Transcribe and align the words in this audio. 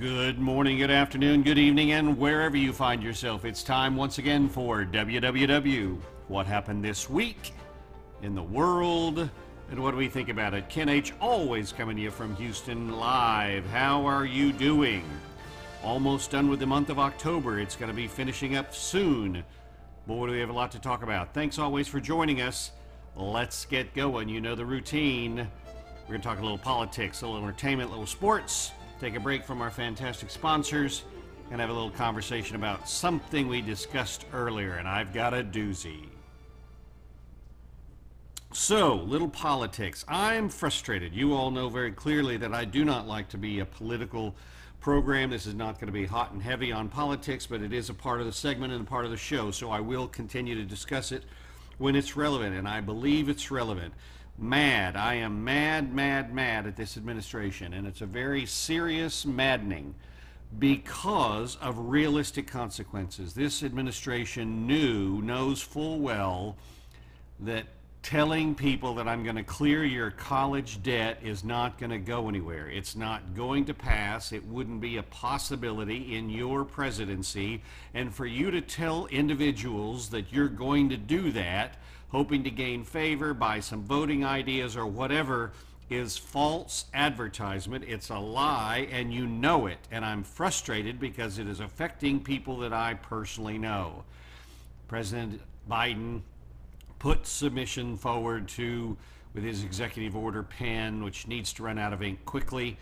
Good 0.00 0.38
morning, 0.38 0.78
good 0.78 0.90
afternoon, 0.90 1.42
good 1.42 1.58
evening, 1.58 1.92
and 1.92 2.16
wherever 2.16 2.56
you 2.56 2.72
find 2.72 3.02
yourself, 3.02 3.44
it's 3.44 3.62
time 3.62 3.96
once 3.96 4.16
again 4.16 4.48
for 4.48 4.82
WWW. 4.82 5.98
What 6.28 6.46
happened 6.46 6.82
this 6.82 7.10
week 7.10 7.52
in 8.22 8.34
the 8.34 8.42
world, 8.42 9.28
and 9.70 9.78
what 9.78 9.90
do 9.90 9.98
we 9.98 10.08
think 10.08 10.30
about 10.30 10.54
it? 10.54 10.70
Ken 10.70 10.88
H. 10.88 11.12
always 11.20 11.70
coming 11.70 11.96
to 11.96 12.02
you 12.02 12.10
from 12.10 12.34
Houston 12.36 12.98
live. 12.98 13.66
How 13.66 14.06
are 14.06 14.24
you 14.24 14.54
doing? 14.54 15.04
Almost 15.84 16.30
done 16.30 16.48
with 16.48 16.60
the 16.60 16.66
month 16.66 16.88
of 16.88 16.98
October. 16.98 17.60
It's 17.60 17.76
going 17.76 17.90
to 17.90 17.94
be 17.94 18.08
finishing 18.08 18.56
up 18.56 18.74
soon. 18.74 19.44
Boy, 20.06 20.28
do 20.28 20.32
we 20.32 20.40
have 20.40 20.48
a 20.48 20.54
lot 20.54 20.70
to 20.70 20.78
talk 20.78 21.02
about. 21.02 21.34
Thanks 21.34 21.58
always 21.58 21.88
for 21.88 22.00
joining 22.00 22.40
us. 22.40 22.70
Let's 23.16 23.66
get 23.66 23.92
going. 23.92 24.30
You 24.30 24.40
know 24.40 24.54
the 24.54 24.64
routine. 24.64 25.36
We're 25.36 26.14
going 26.14 26.22
to 26.22 26.26
talk 26.26 26.38
a 26.38 26.42
little 26.42 26.56
politics, 26.56 27.20
a 27.20 27.26
little 27.26 27.42
entertainment, 27.42 27.90
a 27.90 27.92
little 27.92 28.06
sports 28.06 28.72
take 29.00 29.16
a 29.16 29.20
break 29.20 29.42
from 29.42 29.62
our 29.62 29.70
fantastic 29.70 30.28
sponsors, 30.28 31.04
and 31.50 31.58
have 31.60 31.70
a 31.70 31.72
little 31.72 31.90
conversation 31.90 32.54
about 32.54 32.86
something 32.86 33.48
we 33.48 33.62
discussed 33.62 34.26
earlier, 34.32 34.74
and 34.74 34.86
I've 34.86 35.14
got 35.14 35.32
a 35.32 35.42
doozy. 35.42 36.04
So, 38.52 38.96
little 38.96 39.28
politics. 39.28 40.04
I'm 40.06 40.50
frustrated. 40.50 41.14
You 41.14 41.32
all 41.32 41.50
know 41.50 41.68
very 41.68 41.92
clearly 41.92 42.36
that 42.36 42.52
I 42.52 42.66
do 42.66 42.84
not 42.84 43.08
like 43.08 43.28
to 43.30 43.38
be 43.38 43.60
a 43.60 43.64
political 43.64 44.34
program. 44.80 45.30
This 45.30 45.46
is 45.46 45.54
not 45.54 45.76
going 45.76 45.86
to 45.86 45.92
be 45.92 46.04
hot 46.04 46.32
and 46.32 46.42
heavy 46.42 46.70
on 46.70 46.88
politics, 46.88 47.46
but 47.46 47.62
it 47.62 47.72
is 47.72 47.88
a 47.88 47.94
part 47.94 48.20
of 48.20 48.26
the 48.26 48.32
segment 48.32 48.72
and 48.72 48.82
a 48.82 48.88
part 48.88 49.06
of 49.06 49.10
the 49.10 49.16
show, 49.16 49.50
so 49.50 49.70
I 49.70 49.80
will 49.80 50.08
continue 50.08 50.54
to 50.56 50.64
discuss 50.64 51.10
it 51.10 51.24
when 51.78 51.96
it's 51.96 52.16
relevant, 52.16 52.54
and 52.54 52.68
I 52.68 52.82
believe 52.82 53.30
it's 53.30 53.50
relevant 53.50 53.94
mad. 54.40 54.96
I 54.96 55.14
am 55.14 55.44
mad, 55.44 55.94
mad, 55.94 56.34
mad 56.34 56.66
at 56.66 56.76
this 56.76 56.96
administration, 56.96 57.74
and 57.74 57.86
it's 57.86 58.00
a 58.00 58.06
very 58.06 58.46
serious 58.46 59.26
maddening 59.26 59.94
because 60.58 61.56
of 61.56 61.78
realistic 61.78 62.46
consequences. 62.46 63.34
This 63.34 63.62
administration 63.62 64.66
knew, 64.66 65.22
knows 65.22 65.62
full 65.62 66.00
well 66.00 66.56
that 67.40 67.66
telling 68.02 68.54
people 68.54 68.94
that 68.94 69.06
I'm 69.06 69.22
going 69.22 69.36
to 69.36 69.42
clear 69.42 69.84
your 69.84 70.10
college 70.10 70.82
debt 70.82 71.18
is 71.22 71.44
not 71.44 71.78
going 71.78 71.90
to 71.90 71.98
go 71.98 72.28
anywhere. 72.28 72.68
It's 72.68 72.96
not 72.96 73.34
going 73.34 73.66
to 73.66 73.74
pass. 73.74 74.32
It 74.32 74.44
wouldn't 74.46 74.80
be 74.80 74.96
a 74.96 75.02
possibility 75.02 76.16
in 76.16 76.30
your 76.30 76.64
presidency. 76.64 77.62
And 77.92 78.14
for 78.14 78.24
you 78.24 78.50
to 78.50 78.62
tell 78.62 79.06
individuals 79.06 80.08
that 80.10 80.32
you're 80.32 80.48
going 80.48 80.88
to 80.88 80.96
do 80.96 81.30
that 81.32 81.76
hoping 82.10 82.44
to 82.44 82.50
gain 82.50 82.84
favor, 82.84 83.32
by 83.32 83.60
some 83.60 83.82
voting 83.82 84.24
ideas, 84.24 84.76
or 84.76 84.86
whatever 84.86 85.52
is 85.90 86.16
false 86.16 86.84
advertisement. 86.94 87.84
It's 87.86 88.10
a 88.10 88.18
lie, 88.18 88.88
and 88.92 89.12
you 89.12 89.26
know 89.26 89.66
it. 89.66 89.78
And 89.90 90.04
I'm 90.04 90.22
frustrated 90.22 91.00
because 91.00 91.38
it 91.38 91.48
is 91.48 91.60
affecting 91.60 92.20
people 92.20 92.58
that 92.58 92.72
I 92.72 92.94
personally 92.94 93.58
know. 93.58 94.04
President 94.86 95.40
Biden 95.68 96.22
put 96.98 97.26
submission 97.26 97.96
forward 97.96 98.48
to, 98.48 98.96
with 99.34 99.42
his 99.42 99.64
executive 99.64 100.16
order 100.16 100.42
pen, 100.42 101.02
which 101.02 101.26
needs 101.26 101.52
to 101.54 101.62
run 101.64 101.78
out 101.78 101.92
of 101.92 102.02
ink 102.02 102.24
quickly, 102.24 102.76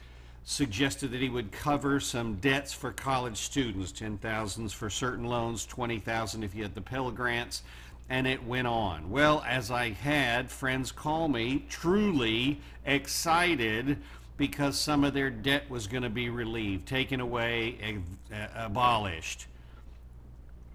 suggested 0.45 1.11
that 1.11 1.21
he 1.21 1.29
would 1.29 1.53
cover 1.53 2.01
some 2.01 2.35
debts 2.37 2.73
for 2.73 2.91
college 2.91 3.37
students, 3.37 3.93
10,000s 3.93 4.73
for 4.73 4.89
certain 4.89 5.25
loans, 5.25 5.67
20,000 5.67 6.43
if 6.43 6.55
you 6.55 6.63
had 6.63 6.75
the 6.75 6.81
Pell 6.81 7.11
Grants 7.11 7.63
and 8.11 8.27
it 8.27 8.45
went 8.45 8.67
on. 8.67 9.11
Well, 9.11 9.45
as 9.47 9.71
I 9.71 9.91
had 9.91 10.51
friends 10.51 10.93
call 10.93 11.29
me, 11.29 11.65
truly 11.69 12.61
excited 12.87 13.99
because 14.37 14.79
some 14.79 15.05
of 15.05 15.13
their 15.15 15.31
debt 15.31 15.69
was 15.69 15.87
going 15.87 16.05
to 16.05 16.11
be 16.11 16.31
relieved, 16.31 16.87
taken 16.87 17.21
away, 17.21 18.03
uh, 18.33 18.47
abolished. 18.55 19.47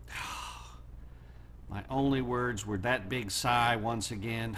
My 1.69 1.83
only 1.89 2.21
words 2.21 2.67
were 2.67 2.77
that 2.79 3.09
big 3.09 3.31
sigh 3.31 3.77
once 3.77 4.11
again, 4.11 4.57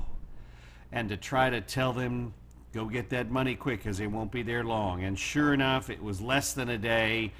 and 0.92 1.08
to 1.08 1.16
try 1.16 1.48
to 1.48 1.60
tell 1.60 1.92
them, 1.92 2.34
go 2.74 2.84
get 2.84 3.08
that 3.10 3.30
money 3.30 3.54
quick 3.54 3.78
because 3.78 4.00
it 4.00 4.08
won't 4.08 4.32
be 4.32 4.42
there 4.42 4.64
long. 4.64 5.04
And 5.04 5.18
sure 5.18 5.54
enough, 5.54 5.88
it 5.88 6.02
was 6.02 6.20
less 6.20 6.52
than 6.52 6.68
a 6.68 6.78
day 6.78 7.32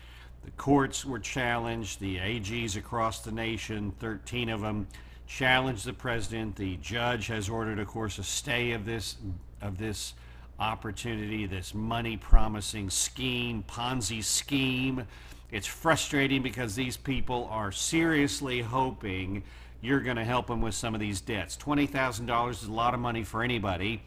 the 0.46 0.52
courts 0.52 1.04
were 1.04 1.18
challenged. 1.18 1.98
The 1.98 2.18
AGs 2.18 2.76
across 2.76 3.20
the 3.20 3.32
nation, 3.32 3.92
13 3.98 4.48
of 4.48 4.60
them, 4.60 4.86
challenged 5.26 5.84
the 5.84 5.92
president. 5.92 6.54
The 6.54 6.76
judge 6.76 7.26
has 7.26 7.48
ordered, 7.48 7.80
of 7.80 7.88
course, 7.88 8.18
a 8.18 8.22
stay 8.22 8.70
of 8.70 8.84
this 8.86 9.16
of 9.60 9.76
this 9.76 10.14
opportunity, 10.60 11.46
this 11.46 11.74
money 11.74 12.16
promising 12.16 12.90
scheme, 12.90 13.64
Ponzi 13.68 14.22
scheme. 14.22 15.08
It's 15.50 15.66
frustrating 15.66 16.42
because 16.42 16.76
these 16.76 16.96
people 16.96 17.48
are 17.50 17.72
seriously 17.72 18.62
hoping 18.62 19.42
you're 19.80 20.00
going 20.00 20.16
to 20.16 20.24
help 20.24 20.46
them 20.46 20.60
with 20.60 20.74
some 20.74 20.94
of 20.94 21.00
these 21.00 21.20
debts. 21.20 21.56
$20,000 21.56 22.50
is 22.50 22.64
a 22.64 22.72
lot 22.72 22.94
of 22.94 23.00
money 23.00 23.24
for 23.24 23.42
anybody, 23.42 24.02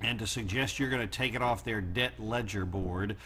and 0.00 0.18
to 0.18 0.26
suggest 0.26 0.78
you're 0.78 0.90
going 0.90 1.06
to 1.08 1.18
take 1.18 1.34
it 1.34 1.42
off 1.42 1.62
their 1.62 1.80
debt 1.80 2.18
ledger 2.18 2.64
board 2.64 3.16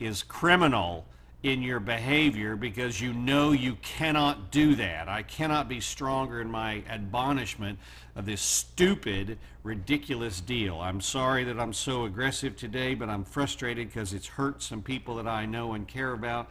is 0.00 0.22
criminal 0.22 1.06
in 1.42 1.62
your 1.62 1.80
behavior 1.80 2.54
because 2.54 3.00
you 3.00 3.14
know 3.14 3.52
you 3.52 3.74
cannot 3.76 4.50
do 4.50 4.74
that. 4.74 5.08
I 5.08 5.22
cannot 5.22 5.68
be 5.68 5.80
stronger 5.80 6.40
in 6.40 6.50
my 6.50 6.82
admonishment 6.88 7.78
of 8.14 8.26
this 8.26 8.42
stupid, 8.42 9.38
ridiculous 9.62 10.40
deal. 10.42 10.78
I'm 10.78 11.00
sorry 11.00 11.44
that 11.44 11.58
I'm 11.58 11.72
so 11.72 12.04
aggressive 12.04 12.56
today, 12.56 12.94
but 12.94 13.08
I'm 13.08 13.24
frustrated 13.24 13.88
because 13.88 14.12
it's 14.12 14.26
hurt 14.26 14.62
some 14.62 14.82
people 14.82 15.16
that 15.16 15.26
I 15.26 15.46
know 15.46 15.72
and 15.72 15.88
care 15.88 16.12
about 16.12 16.48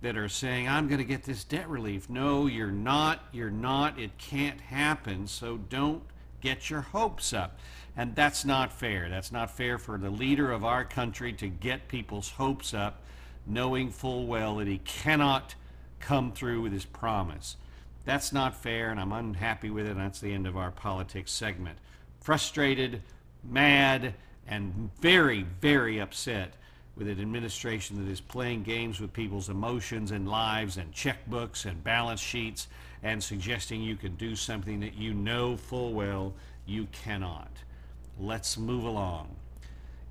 that 0.00 0.16
are 0.16 0.28
saying, 0.28 0.68
I'm 0.68 0.88
going 0.88 0.98
to 0.98 1.04
get 1.04 1.22
this 1.22 1.44
debt 1.44 1.68
relief. 1.68 2.10
No, 2.10 2.46
you're 2.46 2.72
not. 2.72 3.20
You're 3.30 3.50
not. 3.50 4.00
It 4.00 4.18
can't 4.18 4.60
happen. 4.60 5.28
So 5.28 5.56
don't 5.56 6.02
get 6.40 6.68
your 6.68 6.80
hopes 6.80 7.32
up. 7.32 7.60
And 7.96 8.16
that's 8.16 8.44
not 8.44 8.72
fair. 8.72 9.08
That's 9.08 9.30
not 9.30 9.52
fair 9.52 9.78
for 9.78 9.98
the 9.98 10.10
leader 10.10 10.50
of 10.50 10.64
our 10.64 10.84
country 10.84 11.32
to 11.34 11.46
get 11.46 11.86
people's 11.86 12.30
hopes 12.30 12.74
up 12.74 13.02
knowing 13.46 13.90
full 13.90 14.26
well 14.26 14.56
that 14.56 14.68
he 14.68 14.78
cannot 14.78 15.54
come 16.00 16.32
through 16.32 16.60
with 16.62 16.72
his 16.72 16.84
promise. 16.84 17.56
That's 18.04 18.32
not 18.32 18.56
fair, 18.56 18.90
and 18.90 18.98
I'm 18.98 19.12
unhappy 19.12 19.70
with 19.70 19.86
it. 19.86 19.92
And 19.92 20.00
that's 20.00 20.20
the 20.20 20.32
end 20.32 20.46
of 20.46 20.56
our 20.56 20.70
politics 20.70 21.30
segment. 21.30 21.78
Frustrated, 22.20 23.02
mad, 23.44 24.14
and 24.46 24.90
very, 25.00 25.46
very 25.60 26.00
upset 26.00 26.54
with 26.96 27.08
an 27.08 27.20
administration 27.20 28.04
that 28.04 28.10
is 28.10 28.20
playing 28.20 28.62
games 28.64 29.00
with 29.00 29.12
people's 29.12 29.48
emotions 29.48 30.10
and 30.10 30.28
lives 30.28 30.76
and 30.76 30.92
checkbooks 30.92 31.64
and 31.64 31.82
balance 31.82 32.20
sheets 32.20 32.68
and 33.02 33.22
suggesting 33.22 33.82
you 33.82 33.96
can 33.96 34.14
do 34.16 34.36
something 34.36 34.80
that 34.80 34.94
you 34.94 35.14
know 35.14 35.56
full 35.56 35.92
well 35.92 36.34
you 36.66 36.86
cannot. 36.92 37.50
Let's 38.20 38.58
move 38.58 38.84
along. 38.84 39.34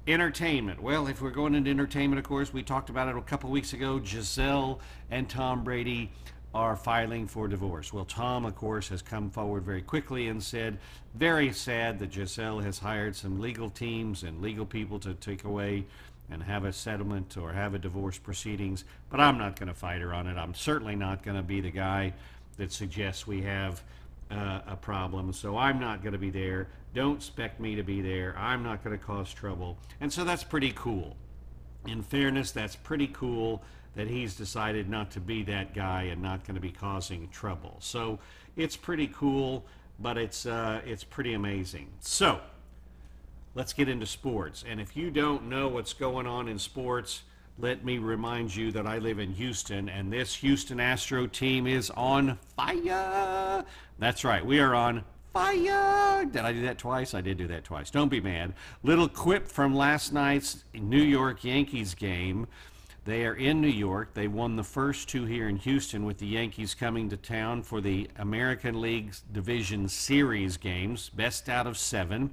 Entertainment. 0.08 0.82
Well, 0.82 1.06
if 1.06 1.22
we're 1.22 1.30
going 1.30 1.54
into 1.54 1.70
entertainment, 1.70 2.18
of 2.18 2.26
course, 2.26 2.52
we 2.52 2.64
talked 2.64 2.90
about 2.90 3.08
it 3.08 3.16
a 3.16 3.22
couple 3.22 3.52
weeks 3.52 3.74
ago. 3.74 4.00
Gisele 4.00 4.80
and 5.12 5.30
Tom 5.30 5.64
Brady 5.64 6.12
are 6.56 6.76
filing 6.76 7.28
for 7.28 7.48
divorce. 7.48 7.94
Well, 7.94 8.06
Tom, 8.06 8.44
of 8.46 8.56
course, 8.56 8.90
has 8.90 9.04
come 9.04 9.30
forward 9.30 9.64
very 9.64 9.84
quickly 9.84 10.28
and 10.28 10.42
said, 10.42 10.80
very 11.14 11.54
sad 11.54 12.00
that 12.00 12.10
Gisele 12.10 12.62
has 12.62 12.80
hired 12.80 13.16
some 13.16 13.40
legal 13.40 13.70
teams 13.70 14.24
and 14.24 14.42
legal 14.42 14.66
people 14.66 15.00
to 15.02 15.14
take 15.14 15.44
away 15.44 15.86
and 16.32 16.42
have 16.42 16.66
a 16.66 16.74
settlement 16.74 17.38
or 17.38 17.54
have 17.54 17.76
a 17.76 17.80
divorce 17.80 18.18
proceedings. 18.18 18.86
But 19.12 19.20
I'm 19.20 19.38
not 19.38 19.60
going 19.60 19.70
to 19.70 19.76
fight 19.76 20.02
her 20.02 20.16
on 20.16 20.26
it. 20.26 20.36
I'm 20.36 20.56
certainly 20.56 20.96
not 20.96 21.22
going 21.22 21.38
to 21.38 21.44
be 21.44 21.62
the 21.62 21.70
guy 21.70 22.14
that 22.58 22.72
suggests 22.72 23.28
we 23.28 23.44
have 23.44 23.84
uh, 24.32 24.62
a 24.68 24.76
problem. 24.76 25.34
So 25.34 25.58
I'm 25.58 25.80
not 25.80 26.02
going 26.02 26.14
to 26.14 26.20
be 26.20 26.30
there. 26.30 26.70
Don't 26.94 27.18
expect 27.18 27.60
me 27.60 27.76
to 27.76 27.84
be 27.84 28.02
there. 28.02 28.36
I'm 28.38 28.64
not 28.64 28.84
going 28.84 28.98
to 28.98 29.04
cause 29.04 29.34
trouble. 29.34 29.78
And 30.00 30.12
so 30.12 30.24
that's 30.24 30.44
pretty 30.44 30.72
cool. 30.76 31.16
In 31.86 32.02
fairness, 32.02 32.52
that's 32.52 32.76
pretty 32.76 33.08
cool 33.08 33.64
that 33.96 34.08
he's 34.08 34.36
decided 34.36 34.90
not 34.90 35.12
to 35.12 35.20
be 35.20 35.44
that 35.44 35.74
guy 35.74 36.04
and 36.04 36.22
not 36.22 36.46
going 36.46 36.56
to 36.56 36.62
be 36.62 36.72
causing 36.72 37.28
trouble. 37.30 37.76
So 37.80 38.20
it's 38.56 38.78
pretty 38.78 39.08
cool, 39.08 39.66
but 40.00 40.18
it's 40.18 40.46
uh, 40.46 40.82
it's 40.86 41.04
pretty 41.04 41.34
amazing. 41.34 41.90
So 42.00 42.40
let's 43.54 43.74
get 43.74 43.90
into 43.90 44.06
sports. 44.06 44.64
And 44.68 44.80
if 44.80 44.96
you 44.96 45.12
don't 45.12 45.50
know 45.50 45.68
what's 45.68 45.94
going 45.94 46.28
on 46.28 46.48
in 46.48 46.58
sports, 46.58 47.24
let 47.60 47.86
me 47.86 47.98
remind 47.98 48.56
you 48.56 48.72
that 48.72 48.88
I 48.88 48.98
live 48.98 49.20
in 49.20 49.34
Houston, 49.34 49.90
and 49.90 50.12
this 50.12 50.36
Houston 50.36 50.80
Astro 50.80 51.28
team 51.28 51.68
is 51.68 51.90
on 51.92 52.38
fire. 52.56 53.64
That's 54.00 54.24
right, 54.24 54.46
we 54.46 54.60
are 54.60 54.74
on 54.74 55.04
fire. 55.34 56.26
Did 56.26 56.42
I 56.42 56.54
do 56.54 56.62
that 56.64 56.78
twice? 56.78 57.14
I 57.14 57.22
did 57.22 57.38
do 57.38 57.48
that 57.48 57.64
twice. 57.64 57.90
Don't 57.90 58.10
be 58.10 58.22
mad. 58.22 58.54
Little 58.84 59.08
quip 59.08 59.48
from 59.48 59.76
last 59.76 60.12
night's 60.12 60.64
New 60.74 61.02
York 61.02 61.44
Yankees 61.44 61.94
game. 61.94 62.48
They 63.04 63.26
are 63.26 63.34
in 63.34 63.62
New 63.62 63.68
York. 63.68 64.14
They 64.14 64.28
won 64.28 64.56
the 64.56 64.64
first 64.64 65.10
two 65.10 65.26
here 65.26 65.50
in 65.50 65.56
Houston 65.56 66.06
with 66.06 66.20
the 66.20 66.28
Yankees 66.28 66.76
coming 66.76 67.10
to 67.10 67.18
town 67.18 67.64
for 67.64 67.82
the 67.82 68.08
American 68.18 68.80
League 68.80 69.16
Division 69.32 69.88
Series 69.88 70.58
games, 70.58 71.10
best 71.10 71.50
out 71.50 71.66
of 71.66 71.80
seven. 71.80 72.30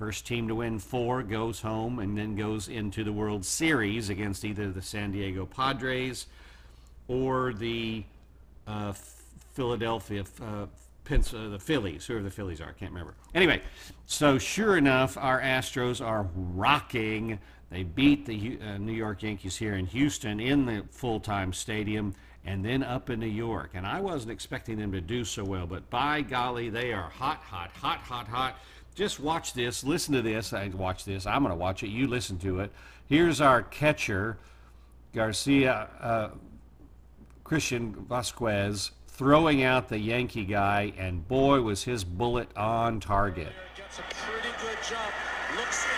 First 0.00 0.26
team 0.26 0.48
to 0.48 0.54
win 0.54 0.78
four 0.78 1.22
goes 1.22 1.60
home 1.60 1.98
and 1.98 2.16
then 2.16 2.34
goes 2.34 2.68
into 2.68 3.04
the 3.04 3.12
World 3.12 3.44
Series 3.44 4.08
against 4.08 4.46
either 4.46 4.70
the 4.70 4.80
San 4.80 5.12
Diego 5.12 5.44
Padres 5.44 6.24
or 7.06 7.52
the 7.52 8.04
uh, 8.66 8.94
Philadelphia, 9.52 10.24
uh, 10.40 10.44
uh, 10.64 11.48
the 11.50 11.58
Phillies, 11.60 12.06
whoever 12.06 12.22
the 12.24 12.30
Phillies 12.30 12.62
are, 12.62 12.70
I 12.70 12.72
can't 12.72 12.92
remember. 12.92 13.12
Anyway, 13.34 13.60
so 14.06 14.38
sure 14.38 14.78
enough, 14.78 15.18
our 15.18 15.38
Astros 15.38 16.02
are 16.02 16.26
rocking. 16.34 17.38
They 17.68 17.82
beat 17.82 18.24
the 18.24 18.58
uh, 18.62 18.78
New 18.78 18.94
York 18.94 19.22
Yankees 19.22 19.58
here 19.58 19.74
in 19.74 19.84
Houston 19.84 20.40
in 20.40 20.64
the 20.64 20.82
full 20.90 21.20
time 21.20 21.52
stadium 21.52 22.14
and 22.46 22.64
then 22.64 22.82
up 22.82 23.10
in 23.10 23.20
New 23.20 23.26
York. 23.26 23.72
And 23.74 23.86
I 23.86 24.00
wasn't 24.00 24.32
expecting 24.32 24.78
them 24.78 24.92
to 24.92 25.00
do 25.02 25.24
so 25.24 25.44
well, 25.44 25.66
but 25.66 25.90
by 25.90 26.22
golly, 26.22 26.70
they 26.70 26.94
are 26.94 27.10
hot, 27.10 27.42
hot, 27.42 27.70
hot, 27.72 27.98
hot, 27.98 28.26
hot. 28.26 28.56
Just 29.00 29.18
watch 29.18 29.54
this, 29.54 29.82
listen 29.82 30.12
to 30.12 30.20
this. 30.20 30.52
I 30.52 30.68
watch 30.68 31.06
this. 31.06 31.24
I'm 31.24 31.42
going 31.42 31.52
to 31.52 31.56
watch 31.56 31.82
it. 31.82 31.88
You 31.88 32.06
listen 32.06 32.36
to 32.40 32.60
it. 32.60 32.70
Here's 33.06 33.40
our 33.40 33.62
catcher, 33.62 34.36
Garcia. 35.14 35.88
Uh, 35.98 36.28
Christian 37.42 37.94
Vasquez 38.06 38.90
throwing 39.06 39.62
out 39.62 39.88
the 39.88 39.98
Yankee 39.98 40.44
guy, 40.44 40.92
and 40.98 41.26
boy, 41.26 41.62
was 41.62 41.82
his 41.82 42.04
bullet 42.04 42.54
on 42.58 43.00
target. 43.00 43.54
Gets 43.74 44.00
a 44.00 44.02
pretty 44.02 44.54
good. 44.60 44.76
Looks 45.56 45.84
in. 45.84 45.90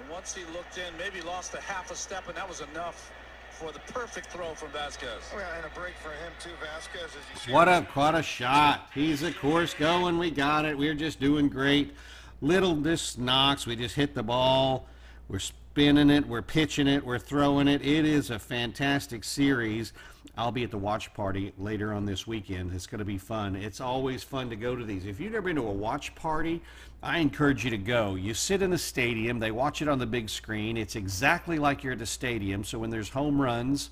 And 0.00 0.10
once 0.10 0.34
he 0.34 0.44
looked 0.54 0.78
in, 0.78 0.96
maybe 0.96 1.20
lost 1.20 1.52
a 1.52 1.60
half 1.60 1.90
a 1.90 1.94
step, 1.94 2.26
and 2.26 2.38
that 2.38 2.48
was 2.48 2.62
enough 2.72 3.12
for 3.52 3.72
the 3.72 3.78
perfect 3.92 4.28
throw 4.28 4.54
from 4.54 4.70
Vasquez. 4.70 5.08
Oh, 5.34 5.38
yeah, 5.38 5.56
and 5.56 5.66
a 5.66 5.78
break 5.78 5.94
for 5.96 6.10
him 6.10 6.32
too, 6.40 6.50
Vasquez. 6.60 7.10
As 7.34 7.46
you 7.46 7.54
What 7.54 7.68
a 7.68 7.82
what 7.94 8.14
a 8.14 8.22
shot! 8.22 8.88
He's 8.94 9.22
of 9.22 9.38
course 9.38 9.74
going. 9.74 10.18
We 10.18 10.30
got 10.30 10.64
it. 10.64 10.76
We're 10.76 10.94
just 10.94 11.20
doing 11.20 11.48
great. 11.48 11.94
Little 12.40 12.74
this 12.74 13.18
knocks. 13.18 13.66
We 13.66 13.76
just 13.76 13.94
hit 13.94 14.14
the 14.14 14.22
ball. 14.22 14.88
We're 15.28 15.38
spinning 15.38 16.10
it. 16.10 16.26
We're 16.26 16.42
pitching 16.42 16.88
it. 16.88 17.04
We're 17.04 17.18
throwing 17.18 17.68
it. 17.68 17.82
It 17.82 18.04
is 18.04 18.30
a 18.30 18.38
fantastic 18.38 19.24
series. 19.24 19.92
I'll 20.36 20.52
be 20.52 20.64
at 20.64 20.70
the 20.70 20.78
watch 20.78 21.12
party 21.12 21.52
later 21.58 21.92
on 21.92 22.06
this 22.06 22.26
weekend. 22.26 22.72
It's 22.72 22.86
going 22.86 23.00
to 23.00 23.04
be 23.04 23.18
fun. 23.18 23.54
It's 23.54 23.80
always 23.80 24.22
fun 24.22 24.48
to 24.50 24.56
go 24.56 24.74
to 24.74 24.84
these. 24.84 25.04
If 25.04 25.20
you've 25.20 25.32
never 25.32 25.46
been 25.46 25.56
to 25.56 25.66
a 25.66 25.72
watch 25.72 26.14
party, 26.14 26.62
I 27.02 27.18
encourage 27.18 27.64
you 27.64 27.70
to 27.70 27.78
go. 27.78 28.14
You 28.14 28.32
sit 28.32 28.62
in 28.62 28.70
the 28.70 28.78
stadium. 28.78 29.38
They 29.38 29.50
watch 29.50 29.82
it 29.82 29.88
on 29.88 29.98
the 29.98 30.06
big 30.06 30.30
screen. 30.30 30.76
It's 30.76 30.96
exactly 30.96 31.58
like 31.58 31.84
you're 31.84 31.92
at 31.92 31.98
the 31.98 32.06
stadium. 32.06 32.64
So 32.64 32.78
when 32.78 32.88
there's 32.88 33.10
home 33.10 33.40
runs, 33.40 33.90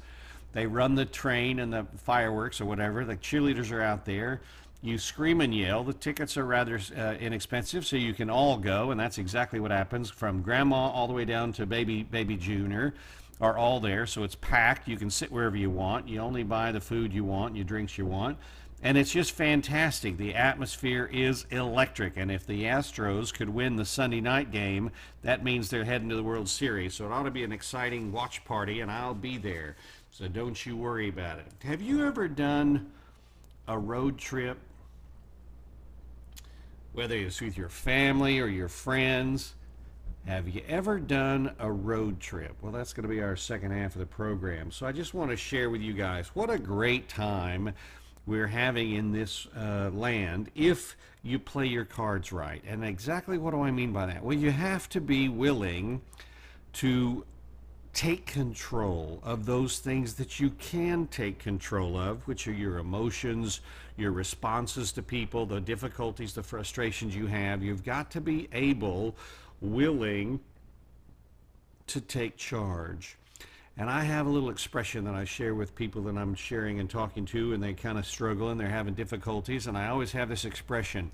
they 0.52 0.66
run 0.66 0.94
the 0.94 1.04
train 1.04 1.60
and 1.60 1.72
the 1.72 1.86
fireworks 1.98 2.60
or 2.60 2.64
whatever. 2.64 3.04
The 3.04 3.16
cheerleaders 3.16 3.70
are 3.70 3.82
out 3.82 4.06
there. 4.06 4.40
You 4.82 4.96
scream 4.96 5.42
and 5.42 5.54
yell. 5.54 5.84
The 5.84 5.92
tickets 5.92 6.38
are 6.38 6.46
rather 6.46 6.80
uh, 6.96 7.14
inexpensive, 7.20 7.86
so 7.86 7.96
you 7.96 8.14
can 8.14 8.30
all 8.30 8.56
go, 8.56 8.92
and 8.92 8.98
that's 8.98 9.18
exactly 9.18 9.60
what 9.60 9.70
happens. 9.70 10.08
From 10.08 10.40
grandma 10.40 10.88
all 10.88 11.06
the 11.06 11.12
way 11.12 11.26
down 11.26 11.52
to 11.54 11.66
baby 11.66 12.02
baby 12.02 12.36
junior 12.38 12.94
are 13.40 13.56
all 13.56 13.80
there, 13.80 14.06
so 14.06 14.22
it's 14.22 14.34
packed. 14.34 14.86
You 14.86 14.96
can 14.96 15.10
sit 15.10 15.32
wherever 15.32 15.56
you 15.56 15.70
want. 15.70 16.08
You 16.08 16.20
only 16.20 16.42
buy 16.42 16.72
the 16.72 16.80
food 16.80 17.12
you 17.12 17.24
want, 17.24 17.56
your 17.56 17.64
drinks 17.64 17.96
you 17.96 18.04
want, 18.06 18.38
and 18.82 18.98
it's 18.98 19.12
just 19.12 19.32
fantastic. 19.32 20.16
The 20.16 20.34
atmosphere 20.34 21.08
is 21.12 21.46
electric, 21.50 22.16
and 22.16 22.30
if 22.30 22.46
the 22.46 22.64
Astros 22.64 23.32
could 23.32 23.48
win 23.48 23.76
the 23.76 23.84
Sunday 23.84 24.20
night 24.20 24.50
game, 24.50 24.90
that 25.22 25.44
means 25.44 25.70
they're 25.70 25.84
heading 25.84 26.08
to 26.10 26.16
the 26.16 26.22
World 26.22 26.48
Series. 26.48 26.94
So 26.94 27.06
it 27.06 27.12
ought 27.12 27.24
to 27.24 27.30
be 27.30 27.44
an 27.44 27.52
exciting 27.52 28.12
watch 28.12 28.44
party, 28.44 28.80
and 28.80 28.90
I'll 28.90 29.14
be 29.14 29.38
there. 29.38 29.76
So 30.10 30.28
don't 30.28 30.66
you 30.66 30.76
worry 30.76 31.08
about 31.08 31.38
it. 31.38 31.46
Have 31.64 31.80
you 31.80 32.06
ever 32.06 32.28
done 32.28 32.90
a 33.68 33.78
road 33.78 34.18
trip, 34.18 34.58
whether 36.92 37.16
it's 37.16 37.40
with 37.40 37.56
your 37.56 37.68
family 37.68 38.40
or 38.40 38.48
your 38.48 38.68
friends? 38.68 39.54
Have 40.26 40.48
you 40.48 40.62
ever 40.68 41.00
done 41.00 41.54
a 41.58 41.72
road 41.72 42.20
trip? 42.20 42.54
Well, 42.60 42.72
that's 42.72 42.92
going 42.92 43.02
to 43.04 43.08
be 43.08 43.22
our 43.22 43.36
second 43.36 43.72
half 43.72 43.94
of 43.94 44.00
the 44.00 44.06
program. 44.06 44.70
So 44.70 44.86
I 44.86 44.92
just 44.92 45.14
want 45.14 45.30
to 45.30 45.36
share 45.36 45.70
with 45.70 45.80
you 45.80 45.94
guys 45.94 46.28
what 46.34 46.50
a 46.50 46.58
great 46.58 47.08
time 47.08 47.72
we're 48.26 48.46
having 48.46 48.92
in 48.92 49.12
this 49.12 49.48
uh, 49.56 49.90
land 49.92 50.50
if 50.54 50.96
you 51.22 51.38
play 51.38 51.66
your 51.66 51.86
cards 51.86 52.32
right. 52.32 52.62
And 52.66 52.84
exactly 52.84 53.38
what 53.38 53.52
do 53.52 53.62
I 53.62 53.70
mean 53.70 53.92
by 53.92 54.06
that? 54.06 54.22
Well, 54.22 54.36
you 54.36 54.50
have 54.50 54.88
to 54.90 55.00
be 55.00 55.28
willing 55.28 56.02
to 56.74 57.24
take 57.92 58.26
control 58.26 59.20
of 59.24 59.46
those 59.46 59.80
things 59.80 60.14
that 60.14 60.38
you 60.38 60.50
can 60.50 61.06
take 61.08 61.38
control 61.38 61.96
of, 61.96 62.26
which 62.28 62.46
are 62.46 62.52
your 62.52 62.78
emotions, 62.78 63.62
your 63.96 64.12
responses 64.12 64.92
to 64.92 65.02
people, 65.02 65.44
the 65.44 65.60
difficulties, 65.60 66.34
the 66.34 66.42
frustrations 66.42 67.16
you 67.16 67.26
have. 67.26 67.62
You've 67.62 67.84
got 67.84 68.10
to 68.12 68.20
be 68.20 68.48
able, 68.52 69.16
willing 69.60 70.40
to 71.88 72.00
take 72.00 72.36
charge. 72.36 73.16
And 73.76 73.88
I 73.88 74.04
have 74.04 74.26
a 74.26 74.30
little 74.30 74.50
expression 74.50 75.04
that 75.04 75.14
I 75.14 75.24
share 75.24 75.54
with 75.54 75.74
people 75.74 76.02
that 76.02 76.16
I'm 76.16 76.34
sharing 76.34 76.80
and 76.80 76.90
talking 76.90 77.24
to, 77.26 77.52
and 77.52 77.62
they 77.62 77.72
kind 77.72 77.98
of 77.98 78.06
struggle 78.06 78.50
and 78.50 78.60
they're 78.60 78.68
having 78.68 78.94
difficulties. 78.94 79.66
And 79.66 79.76
I 79.76 79.88
always 79.88 80.12
have 80.12 80.28
this 80.28 80.44
expression 80.44 81.10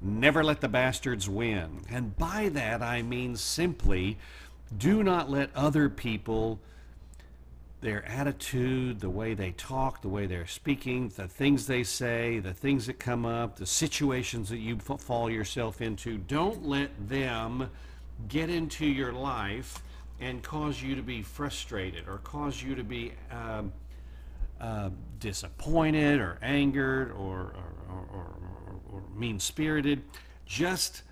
never 0.00 0.42
let 0.42 0.60
the 0.60 0.68
bastards 0.68 1.28
win. 1.28 1.82
And 1.88 2.16
by 2.16 2.48
that, 2.50 2.82
I 2.82 3.02
mean 3.02 3.36
simply 3.36 4.18
do 4.76 5.02
not 5.02 5.30
let 5.30 5.54
other 5.54 5.88
people, 5.88 6.58
their 7.82 8.04
attitude, 8.08 9.00
the 9.00 9.10
way 9.10 9.34
they 9.34 9.50
talk, 9.52 10.00
the 10.00 10.08
way 10.08 10.26
they're 10.26 10.46
speaking, 10.46 11.08
the 11.16 11.28
things 11.28 11.66
they 11.66 11.82
say, 11.82 12.38
the 12.38 12.54
things 12.54 12.86
that 12.86 12.98
come 12.98 13.26
up, 13.26 13.56
the 13.56 13.66
situations 13.66 14.48
that 14.48 14.58
you 14.58 14.78
fall 14.78 15.28
yourself 15.28 15.82
into, 15.82 16.16
don't 16.16 16.64
let 16.64 16.90
them 17.08 17.68
get 18.28 18.48
into 18.48 18.86
your 18.86 19.12
life 19.12 19.82
and 20.20 20.42
cause 20.42 20.80
you 20.80 20.94
to 20.94 21.02
be 21.02 21.22
frustrated 21.22 22.08
or 22.08 22.18
cause 22.18 22.62
you 22.62 22.76
to 22.76 22.84
be 22.84 23.12
um, 23.32 23.72
uh, 24.60 24.88
disappointed 25.18 26.20
or 26.20 26.38
angered 26.40 27.10
or, 27.10 27.52
or, 27.56 27.74
or, 27.88 28.06
or, 28.12 28.80
or 28.92 29.02
mean 29.16 29.40
spirited. 29.40 30.00
Just 30.46 31.02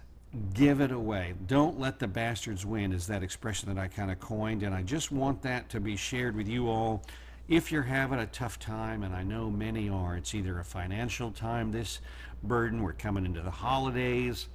give 0.54 0.80
it 0.80 0.92
away. 0.92 1.34
Don't 1.46 1.78
let 1.78 1.98
the 1.98 2.08
bastards 2.08 2.64
win, 2.64 2.92
is 2.92 3.06
that 3.08 3.22
expression 3.22 3.74
that 3.74 3.80
I 3.80 3.88
kind 3.88 4.10
of 4.10 4.20
coined. 4.20 4.62
And 4.62 4.74
I 4.74 4.82
just 4.82 5.10
want 5.10 5.42
that 5.42 5.68
to 5.70 5.80
be 5.80 5.96
shared 5.96 6.36
with 6.36 6.48
you 6.48 6.68
all. 6.68 7.02
If 7.48 7.72
you're 7.72 7.82
having 7.82 8.20
a 8.20 8.26
tough 8.26 8.58
time, 8.58 9.02
and 9.02 9.14
I 9.14 9.24
know 9.24 9.50
many 9.50 9.88
are, 9.88 10.16
it's 10.16 10.34
either 10.34 10.60
a 10.60 10.64
financial 10.64 11.32
time, 11.32 11.72
this 11.72 11.98
burden, 12.44 12.82
we're 12.82 12.92
coming 12.92 13.26
into 13.26 13.40
the 13.40 13.50
holidays 13.50 14.46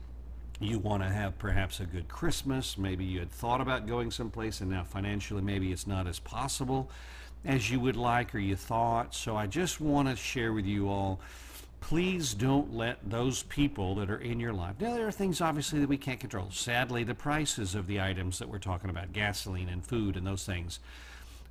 you 0.60 0.80
want 0.80 1.04
to 1.04 1.10
have 1.10 1.38
perhaps 1.38 1.80
a 1.80 1.86
good 1.86 2.08
Christmas. 2.08 2.78
Maybe 2.78 3.04
you 3.04 3.20
had 3.20 3.32
thought 3.32 3.62
about 3.62 3.88
going 3.88 4.12
someplace 4.12 4.62
and 4.62 4.70
now 4.70 4.84
financially 4.84 5.42
maybe 5.42 5.72
it's 5.72 5.88
not 5.88 6.08
as 6.08 6.20
possible 6.20 6.90
as 7.44 7.70
you 7.70 7.80
would 7.80 7.98
like 7.98 8.34
or 8.34 8.40
you 8.40 8.56
thought. 8.56 9.14
So 9.14 9.36
I 9.36 9.48
just 9.48 9.82
want 9.82 10.08
to 10.08 10.16
share 10.16 10.54
with 10.54 10.66
you 10.66 10.90
all 10.90 11.20
please 11.86 12.34
don't 12.34 12.74
let 12.74 12.98
those 13.08 13.44
people 13.44 13.94
that 13.94 14.10
are 14.10 14.18
in 14.18 14.40
your 14.40 14.52
life. 14.52 14.74
Now, 14.80 14.96
there 14.96 15.08
are 15.08 15.12
things 15.12 15.40
obviously 15.40 15.80
that 15.82 15.88
we 15.88 16.00
can't 16.00 16.20
control. 16.20 16.48
Sadly, 16.50 17.04
the 17.04 17.14
prices 17.14 17.76
of 17.76 17.86
the 17.86 18.02
items 18.02 18.40
that 18.40 18.50
we're 18.50 18.58
talking 18.58 18.90
about, 18.90 19.14
gasoline 19.14 19.70
and 19.70 19.86
food 19.86 20.18
and 20.18 20.26
those 20.26 20.44
things, 20.48 20.80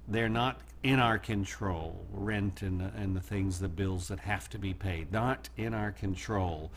they're 0.09 0.29
not 0.29 0.61
in 0.83 0.99
our 0.99 1.19
control. 1.19 2.05
Rent 2.13 2.63
and, 2.63 2.83
and 2.83 3.15
the 3.15 3.21
things, 3.21 3.61
the 3.61 3.69
bills 3.69 4.09
that 4.09 4.19
have 4.19 4.51
to 4.51 4.59
be 4.59 4.75
paid, 4.75 5.13
not 5.13 5.51
in 5.57 5.73
our 5.73 5.93
control. 5.93 6.73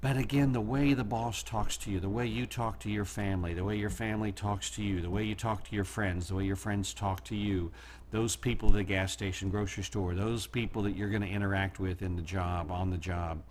But 0.00 0.16
again, 0.16 0.52
the 0.52 0.60
way 0.60 0.94
the 0.94 1.02
boss 1.02 1.42
talks 1.42 1.76
to 1.78 1.90
you, 1.90 1.98
the 1.98 2.08
way 2.08 2.26
you 2.28 2.46
talk 2.46 2.78
to 2.80 2.90
your 2.90 3.06
family, 3.06 3.54
the 3.54 3.64
way 3.64 3.76
your 3.76 3.90
family 3.90 4.30
talks 4.30 4.70
to 4.70 4.84
you, 4.84 5.00
the 5.00 5.10
way 5.10 5.24
you 5.24 5.34
talk 5.34 5.64
to 5.64 5.74
your 5.74 5.84
friends, 5.84 6.28
the 6.28 6.36
way 6.36 6.44
your 6.44 6.54
friends 6.54 6.94
talk 6.94 7.24
to 7.24 7.34
you, 7.34 7.72
those 8.14 8.36
people 8.36 8.68
at 8.68 8.76
the 8.76 8.84
gas 8.84 9.10
station, 9.10 9.50
grocery 9.50 9.82
store, 9.82 10.14
those 10.14 10.46
people 10.46 10.82
that 10.82 10.96
you're 10.96 11.10
going 11.10 11.20
to 11.20 11.28
interact 11.28 11.80
with 11.80 12.00
in 12.00 12.14
the 12.14 12.22
job, 12.22 12.70
on 12.70 12.88
the 12.88 12.96
job, 12.96 13.42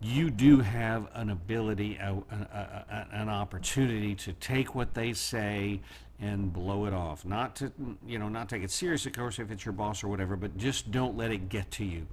you 0.00 0.30
do 0.30 0.58
have 0.58 1.06
an 1.14 1.30
ability, 1.30 1.96
a, 1.96 2.12
a, 2.12 2.34
a, 2.34 3.06
an 3.12 3.28
opportunity 3.28 4.16
to 4.16 4.32
take 4.32 4.74
what 4.74 4.94
they 4.94 5.12
say 5.12 5.80
and 6.20 6.52
blow 6.52 6.86
it 6.86 6.92
off. 6.92 7.24
Not 7.24 7.54
to, 7.56 7.70
you 8.04 8.18
know, 8.18 8.28
not 8.28 8.48
take 8.48 8.64
it 8.64 8.72
serious, 8.72 9.06
of 9.06 9.12
course, 9.12 9.38
if 9.38 9.48
it's 9.52 9.64
your 9.64 9.74
boss 9.74 10.02
or 10.02 10.08
whatever, 10.08 10.34
but 10.34 10.56
just 10.56 10.90
don't 10.90 11.16
let 11.16 11.30
it 11.30 11.48
get 11.48 11.70
to 11.72 11.84
you. 11.84 12.04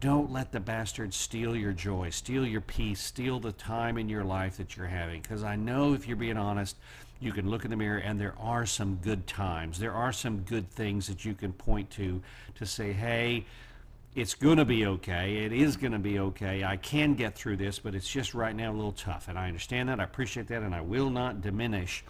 Don't 0.00 0.30
let 0.32 0.52
the 0.52 0.60
bastards 0.60 1.16
steal 1.16 1.56
your 1.56 1.72
joy, 1.72 2.10
steal 2.10 2.46
your 2.46 2.60
peace, 2.60 3.00
steal 3.00 3.40
the 3.40 3.50
time 3.50 3.98
in 3.98 4.08
your 4.08 4.22
life 4.22 4.56
that 4.58 4.76
you're 4.76 4.86
having. 4.86 5.20
Because 5.20 5.42
I 5.42 5.56
know 5.56 5.92
if 5.92 6.06
you're 6.06 6.16
being 6.16 6.36
honest, 6.36 6.76
you 7.18 7.32
can 7.32 7.50
look 7.50 7.64
in 7.64 7.70
the 7.70 7.76
mirror 7.76 7.98
and 7.98 8.20
there 8.20 8.34
are 8.38 8.64
some 8.64 8.96
good 9.02 9.26
times. 9.26 9.80
There 9.80 9.92
are 9.92 10.12
some 10.12 10.38
good 10.42 10.70
things 10.70 11.08
that 11.08 11.24
you 11.24 11.34
can 11.34 11.52
point 11.52 11.90
to 11.90 12.22
to 12.54 12.66
say, 12.66 12.92
hey, 12.92 13.44
it's 14.14 14.34
going 14.34 14.58
to 14.58 14.64
be 14.64 14.86
okay. 14.86 15.38
It 15.38 15.52
is 15.52 15.76
going 15.76 15.92
to 15.92 15.98
be 15.98 16.20
okay. 16.20 16.62
I 16.62 16.76
can 16.76 17.14
get 17.14 17.34
through 17.34 17.56
this, 17.56 17.80
but 17.80 17.96
it's 17.96 18.08
just 18.08 18.34
right 18.34 18.54
now 18.54 18.70
a 18.70 18.74
little 18.74 18.92
tough. 18.92 19.26
And 19.26 19.36
I 19.36 19.48
understand 19.48 19.88
that. 19.88 19.98
I 19.98 20.04
appreciate 20.04 20.46
that. 20.48 20.62
And 20.62 20.74
I 20.74 20.80
will 20.80 21.10
not 21.10 21.40
diminish 21.40 22.04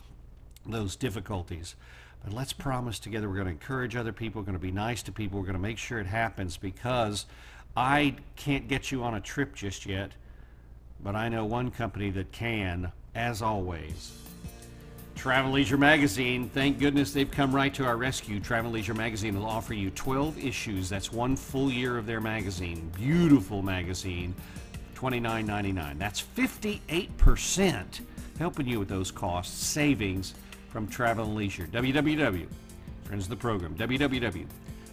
those 0.66 0.95
difficulties. 0.95 1.75
But 2.23 2.33
let's 2.33 2.52
promise 2.52 2.99
together 2.99 3.28
we're 3.28 3.37
going 3.37 3.47
to 3.47 3.52
encourage 3.52 3.97
other 3.97 4.12
people, 4.12 4.40
we're 4.40 4.47
going 4.47 4.54
to 4.54 4.59
be 4.59 4.73
nice 4.73 5.02
to 5.04 5.12
people, 5.12 5.38
we're 5.38 5.47
going 5.47 5.54
to 5.54 5.61
make 5.61 5.78
sure 5.78 5.99
it 5.99 6.07
happens 6.07 6.57
because 6.57 7.26
I 7.76 8.16
can't 8.37 8.68
get 8.68 8.90
you 8.90 9.02
on 9.04 9.14
a 9.14 9.20
trip 9.20 9.54
just 9.54 9.87
yet, 9.87 10.12
but 11.02 11.14
I 11.14 11.28
know 11.28 11.44
one 11.44 11.70
company 11.70 12.10
that 12.10 12.32
can, 12.32 12.92
as 13.14 13.42
always. 13.42 14.12
Travel 15.14 15.52
Leisure 15.52 15.76
Magazine, 15.76 16.48
thank 16.48 16.78
goodness 16.78 17.12
they've 17.12 17.30
come 17.30 17.52
right 17.52 17.75
to 17.75 17.84
our 17.84 17.96
rescue. 17.96 18.38
Travel 18.38 18.70
Leisure 18.70 18.94
Magazine 18.94 19.37
will 19.37 19.46
offer 19.46 19.75
you 19.75 19.90
12 19.90 20.38
issues. 20.38 20.88
That's 20.88 21.12
one 21.12 21.34
full 21.34 21.72
year 21.72 21.98
of 21.98 22.06
their 22.06 22.20
magazine. 22.20 22.90
Beautiful 22.96 23.62
magazine. 23.62 24.34
$29.99. 24.94 25.98
That's 25.98 26.22
58% 26.22 28.00
helping 28.38 28.68
you 28.68 28.78
with 28.78 28.88
those 28.88 29.10
costs, 29.10 29.64
savings 29.64 30.34
from 30.70 30.87
Travel 30.87 31.25
and 31.25 31.34
Leisure. 31.34 31.66
www, 31.66 32.46
friends 33.04 33.25
of 33.25 33.30
the 33.30 33.37
program, 33.37 33.75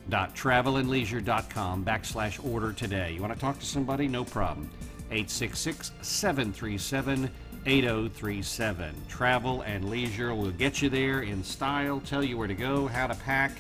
www.travelandleisure.com 0.10 1.86
backslash 1.86 2.54
order 2.54 2.74
today. 2.74 3.14
You 3.14 3.22
want 3.22 3.34
to 3.34 3.40
talk 3.40 3.60
to 3.60 3.66
somebody? 3.66 4.08
No 4.08 4.24
problem. 4.24 4.70
866 5.12 5.92
737 6.02 7.30
8037. 7.66 8.96
Travel 9.08 9.62
and 9.62 9.90
Leisure 9.90 10.36
will 10.36 10.52
get 10.52 10.82
you 10.82 10.90
there 10.90 11.22
in 11.22 11.44
style, 11.44 12.00
tell 12.02 12.24
you 12.24 12.38
where 12.38 12.48
to 12.48 12.54
go, 12.54 12.88
how 12.88 13.08
to 13.08 13.16
pack. 13.16 13.52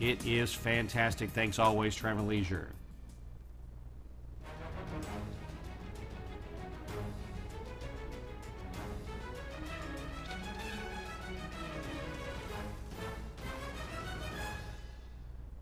It 0.00 0.26
is 0.26 0.52
fantastic. 0.52 1.30
Thanks 1.30 1.58
always, 1.58 1.94
Travel 1.94 2.20
and 2.20 2.28
Leisure. 2.28 2.68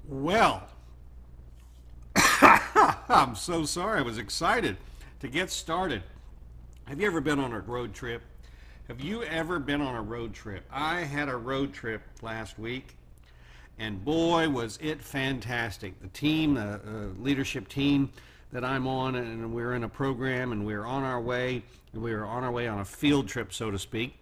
Well, 0.06 0.68
I'm 2.14 3.34
so 3.34 3.64
sorry. 3.64 4.00
I 4.00 4.02
was 4.02 4.18
excited 4.18 4.76
to 5.20 5.28
get 5.28 5.50
started. 5.50 6.02
Have 6.84 7.00
you 7.00 7.06
ever 7.06 7.22
been 7.22 7.38
on 7.38 7.52
a 7.52 7.60
road 7.60 7.94
trip? 7.94 8.20
Have 8.88 9.00
you 9.00 9.22
ever 9.22 9.58
been 9.58 9.80
on 9.80 9.94
a 9.94 10.02
road 10.02 10.34
trip? 10.34 10.64
I 10.70 11.00
had 11.00 11.30
a 11.30 11.36
road 11.36 11.72
trip 11.72 12.02
last 12.20 12.58
week, 12.58 12.96
and 13.78 14.04
boy, 14.04 14.50
was 14.50 14.78
it 14.82 15.02
fantastic. 15.02 15.98
The 16.02 16.08
team, 16.08 16.54
the 16.54 16.74
uh, 16.74 16.78
leadership 17.18 17.66
team 17.68 18.10
that 18.52 18.62
I'm 18.62 18.86
on, 18.86 19.14
and 19.14 19.54
we're 19.54 19.72
in 19.72 19.84
a 19.84 19.88
program, 19.88 20.52
and 20.52 20.66
we're 20.66 20.84
on 20.84 21.02
our 21.02 21.20
way. 21.20 21.62
We 21.94 22.12
are 22.12 22.26
on 22.26 22.44
our 22.44 22.52
way 22.52 22.68
on 22.68 22.80
a 22.80 22.84
field 22.84 23.26
trip, 23.26 23.54
so 23.54 23.70
to 23.70 23.78
speak, 23.78 24.18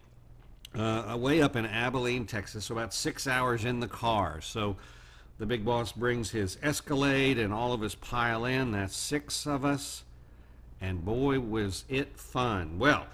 uh, 0.76 1.16
way 1.18 1.42
up 1.42 1.56
in 1.56 1.66
Abilene, 1.66 2.24
Texas. 2.24 2.66
So 2.66 2.74
about 2.76 2.94
six 2.94 3.26
hours 3.26 3.64
in 3.64 3.80
the 3.80 3.88
car. 3.88 4.40
So 4.40 4.76
the 5.42 5.46
big 5.46 5.64
boss 5.64 5.90
brings 5.92 6.30
his 6.30 6.56
Escalade, 6.62 7.38
and 7.38 7.52
all 7.52 7.72
of 7.72 7.82
us 7.82 7.94
pile 7.94 8.44
in. 8.44 8.70
That's 8.70 8.96
six 8.96 9.46
of 9.46 9.64
us 9.64 10.04
and 10.82 11.04
boy 11.04 11.40
was 11.40 11.84
it 11.88 12.18
fun. 12.18 12.78
Well, 12.78 13.06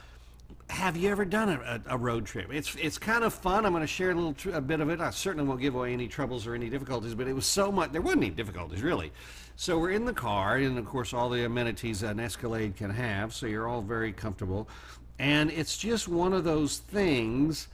have 0.71 0.97
you 0.97 1.11
ever 1.11 1.25
done 1.25 1.49
a, 1.51 1.81
a, 1.87 1.97
road 1.97 2.27
trip? 2.27 2.53
It's 2.53 2.75
it's 2.77 2.99
kind 2.99 3.25
of 3.25 3.33
fun. 3.33 3.65
I'm 3.65 3.73
going 3.73 3.83
to 3.83 3.87
share 3.87 4.11
a 4.11 4.15
little 4.15 4.33
tr- 4.33 4.51
a 4.51 4.61
bit 4.61 4.81
of 4.81 4.89
it. 4.89 5.01
I 5.01 5.11
certainly 5.11 5.47
won't 5.47 5.61
give 5.61 5.75
away 5.75 5.93
any 5.93 6.09
troubles 6.09 6.47
or 6.47 6.55
any 6.55 6.69
difficulties, 6.69 7.15
but 7.15 7.29
it 7.29 7.35
was 7.35 7.47
so 7.47 7.71
much. 7.71 7.93
There 7.93 8.03
wasn't 8.03 8.25
any 8.25 8.35
difficulties 8.35 8.83
really. 8.83 9.13
So 9.57 9.79
we're 9.79 9.91
in 9.91 10.05
the 10.05 10.15
car, 10.15 10.57
and 10.57 10.79
of 10.79 10.87
course 10.87 11.13
all 11.13 11.29
the 11.29 11.45
amenities 11.45 12.03
an 12.03 12.21
Escalade 12.21 12.77
can 12.77 12.91
have. 12.91 13.35
So 13.35 13.47
you're 13.47 13.69
all 13.69 13.83
very 13.83 14.13
comfortable, 14.13 14.69
and 15.19 15.51
it's 15.51 15.77
just 15.77 16.09
one 16.09 16.33
of 16.33 16.45
those 16.45 16.79
things 16.79 17.69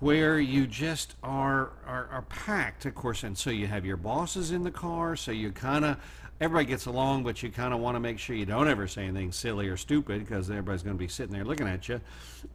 where 0.00 0.38
you 0.38 0.66
just 0.66 1.14
are, 1.22 1.70
are, 1.86 2.08
are 2.10 2.24
packed, 2.28 2.84
of 2.84 2.94
course, 2.94 3.22
and 3.22 3.36
so 3.36 3.50
you 3.50 3.66
have 3.66 3.86
your 3.86 3.96
bosses 3.96 4.50
in 4.50 4.64
the 4.64 4.70
car, 4.70 5.16
so 5.16 5.30
you 5.30 5.50
kind 5.52 5.84
of 5.84 5.98
everybody 6.40 6.66
gets 6.66 6.86
along, 6.86 7.22
but 7.22 7.42
you 7.42 7.50
kind 7.50 7.72
of 7.72 7.80
want 7.80 7.94
to 7.94 8.00
make 8.00 8.18
sure 8.18 8.34
you 8.34 8.44
don't 8.44 8.68
ever 8.68 8.88
say 8.88 9.04
anything 9.04 9.30
silly 9.30 9.68
or 9.68 9.76
stupid 9.76 10.20
because 10.26 10.50
everybody's 10.50 10.82
going 10.82 10.96
to 10.96 10.98
be 10.98 11.08
sitting 11.08 11.32
there 11.32 11.44
looking 11.44 11.68
at 11.68 11.88
you. 11.88 12.00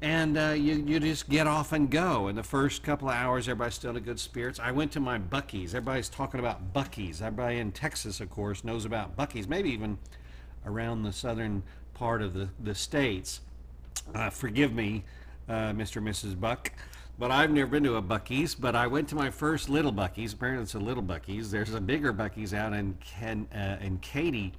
And 0.01 0.38
uh, 0.38 0.50
you, 0.50 0.75
you 0.86 1.00
just 1.00 1.29
get 1.29 1.48
off 1.48 1.72
and 1.72 1.89
go. 1.89 2.27
In 2.27 2.36
the 2.36 2.43
first 2.43 2.84
couple 2.84 3.10
of 3.10 3.15
hours, 3.15 3.48
everybody's 3.48 3.75
still 3.75 3.96
in 3.96 4.03
good 4.03 4.19
spirits. 4.19 4.60
I 4.60 4.72
went 4.72 4.91
to 4.93 5.00
my 5.00 5.17
Buc-ee's. 5.17 5.74
Everybody's 5.74 6.10
talking 6.10 6.39
about 6.39 6.74
Buc-ee's. 6.74 7.22
Everybody 7.22 7.60
in 7.60 7.72
Texas, 7.72 8.19
of 8.19 8.29
course, 8.29 8.63
knows 8.63 8.86
about 8.86 9.15
Buc-ee's, 9.15 9.48
maybe 9.48 9.69
even 9.72 9.98
around 10.65 11.03
the 11.03 11.13
southern 11.13 11.63
part 11.93 12.22
of 12.22 12.34
the, 12.34 12.50
the 12.62 12.75
states. 12.75 13.41
Uh, 14.13 14.29
forgive 14.29 14.74
me, 14.74 15.03
uh, 15.48 15.72
Mr. 15.72 15.98
and 15.98 16.08
Mrs. 16.08 16.39
Buck. 16.39 16.72
But 17.19 17.31
I've 17.31 17.51
never 17.51 17.69
been 17.69 17.83
to 17.83 17.97
a 17.97 18.01
Buc-ee's, 18.01 18.55
but 18.55 18.77
I 18.77 18.88
went 18.88 19.09
to 19.09 19.15
my 19.15 19.29
first 19.29 19.67
little 19.67 19.91
Buc-ee's. 19.91 20.31
Apparently 20.31 20.63
it's 20.63 20.75
a 20.75 20.79
little 20.79 21.03
Buc-ee's. 21.03 21.51
There's 21.51 21.73
a 21.73 21.81
bigger 21.81 22.13
Buc-ee's 22.13 22.53
out 22.53 22.71
in, 22.71 22.97
Ken, 23.01 23.45
uh, 23.53 23.75
in 23.83 23.97
Katy, 23.97 24.53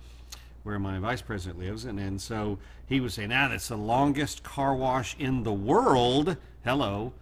where 0.62 0.79
my 0.79 0.99
vice 0.99 1.23
president 1.23 1.59
lives. 1.59 1.87
And, 1.87 1.99
and 1.99 2.21
so 2.21 2.59
he 2.85 3.00
was 3.00 3.14
saying, 3.14 3.33
ah, 3.33 3.49
that's 3.49 3.69
the 3.69 3.79
longest 3.79 4.43
car 4.43 4.75
wash 4.75 5.17
in 5.19 5.43
the 5.43 5.55
world. 5.55 6.37
Hello. 6.62 7.14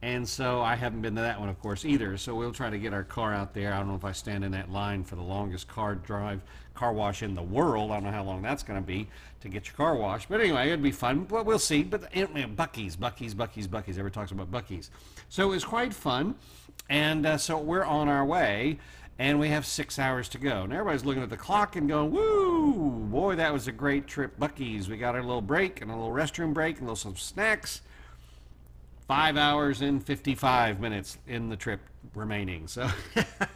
And 0.00 0.28
so 0.28 0.60
I 0.60 0.76
haven't 0.76 1.02
been 1.02 1.16
to 1.16 1.22
that 1.22 1.40
one, 1.40 1.48
of 1.48 1.58
course, 1.60 1.84
either. 1.84 2.16
So 2.16 2.34
we'll 2.34 2.52
try 2.52 2.70
to 2.70 2.78
get 2.78 2.92
our 2.92 3.02
car 3.02 3.34
out 3.34 3.52
there. 3.52 3.72
I 3.72 3.78
don't 3.78 3.88
know 3.88 3.96
if 3.96 4.04
I 4.04 4.12
stand 4.12 4.44
in 4.44 4.52
that 4.52 4.70
line 4.70 5.02
for 5.02 5.16
the 5.16 5.22
longest 5.22 5.66
car 5.66 5.96
drive, 5.96 6.40
car 6.74 6.92
wash 6.92 7.24
in 7.24 7.34
the 7.34 7.42
world. 7.42 7.90
I 7.90 7.94
don't 7.94 8.04
know 8.04 8.12
how 8.12 8.22
long 8.22 8.40
that's 8.40 8.62
going 8.62 8.80
to 8.80 8.86
be 8.86 9.08
to 9.40 9.48
get 9.48 9.66
your 9.66 9.74
car 9.74 9.96
washed. 9.96 10.28
But 10.28 10.40
anyway, 10.40 10.68
it'd 10.68 10.82
be 10.82 10.92
fun. 10.92 11.24
But 11.24 11.46
we'll 11.46 11.58
see. 11.58 11.82
But 11.82 12.14
you 12.14 12.22
know, 12.22 12.46
Buc-ee's, 12.46 12.96
Buc-ee's, 12.96 13.34
Buc-ee's, 13.34 13.66
Buc-ee's. 13.66 13.98
Everybody 13.98 14.14
talks 14.14 14.30
about 14.30 14.52
Buc-ee's. 14.52 14.90
So 15.28 15.48
it 15.48 15.50
was 15.50 15.64
quite 15.64 15.92
fun. 15.92 16.36
And 16.88 17.26
uh, 17.26 17.36
so 17.36 17.58
we're 17.58 17.84
on 17.84 18.08
our 18.08 18.24
way. 18.24 18.78
And 19.18 19.40
we 19.40 19.48
have 19.48 19.66
six 19.66 19.98
hours 19.98 20.28
to 20.28 20.38
go. 20.38 20.62
And 20.62 20.72
everybody's 20.72 21.04
looking 21.04 21.24
at 21.24 21.30
the 21.30 21.36
clock 21.36 21.74
and 21.74 21.88
going, 21.88 22.12
woo, 22.12 22.90
boy, 23.10 23.34
that 23.34 23.52
was 23.52 23.66
a 23.66 23.72
great 23.72 24.06
trip, 24.06 24.38
Buc-ee's. 24.38 24.88
We 24.88 24.96
got 24.96 25.16
a 25.16 25.20
little 25.20 25.42
break 25.42 25.80
and 25.80 25.90
a 25.90 25.96
little 25.96 26.12
restroom 26.12 26.54
break 26.54 26.76
and 26.78 26.82
a 26.82 26.92
little 26.92 26.96
some 26.96 27.16
snacks 27.16 27.80
five 29.08 29.38
hours 29.38 29.80
and 29.80 30.04
55 30.04 30.80
minutes 30.80 31.18
in 31.26 31.48
the 31.48 31.56
trip 31.56 31.80
remaining. 32.14 32.68
So 32.68 32.88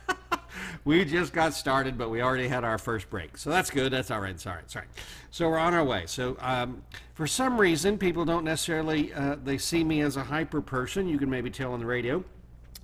we 0.85 1.05
just 1.05 1.35
got 1.35 1.53
started, 1.53 1.99
but 1.99 2.09
we 2.09 2.23
already 2.23 2.49
had 2.49 2.65
our 2.65 2.79
first 2.79 3.11
break. 3.11 3.37
So 3.37 3.51
that's 3.51 3.71
good. 3.71 3.93
That's 3.93 4.11
all 4.11 4.21
right. 4.21 4.31
It's 4.31 4.47
all 4.47 4.55
right. 4.55 4.63
It's 4.65 4.75
all 4.75 4.83
right. 4.83 4.91
So 5.31 5.49
we're 5.51 5.59
on 5.59 5.75
our 5.75 5.85
way. 5.85 6.05
So 6.07 6.39
um, 6.41 6.83
for 7.13 7.27
some 7.27 7.61
reason, 7.61 7.99
people 7.99 8.25
don't 8.25 8.45
necessarily, 8.45 9.13
uh, 9.13 9.37
they 9.45 9.59
see 9.59 9.85
me 9.85 10.01
as 10.01 10.17
a 10.17 10.25
hyper 10.25 10.63
person. 10.63 11.07
You 11.07 11.19
can 11.19 11.29
maybe 11.29 11.51
tell 11.51 11.75
on 11.75 11.81
the 11.81 11.87
radio. 11.87 12.25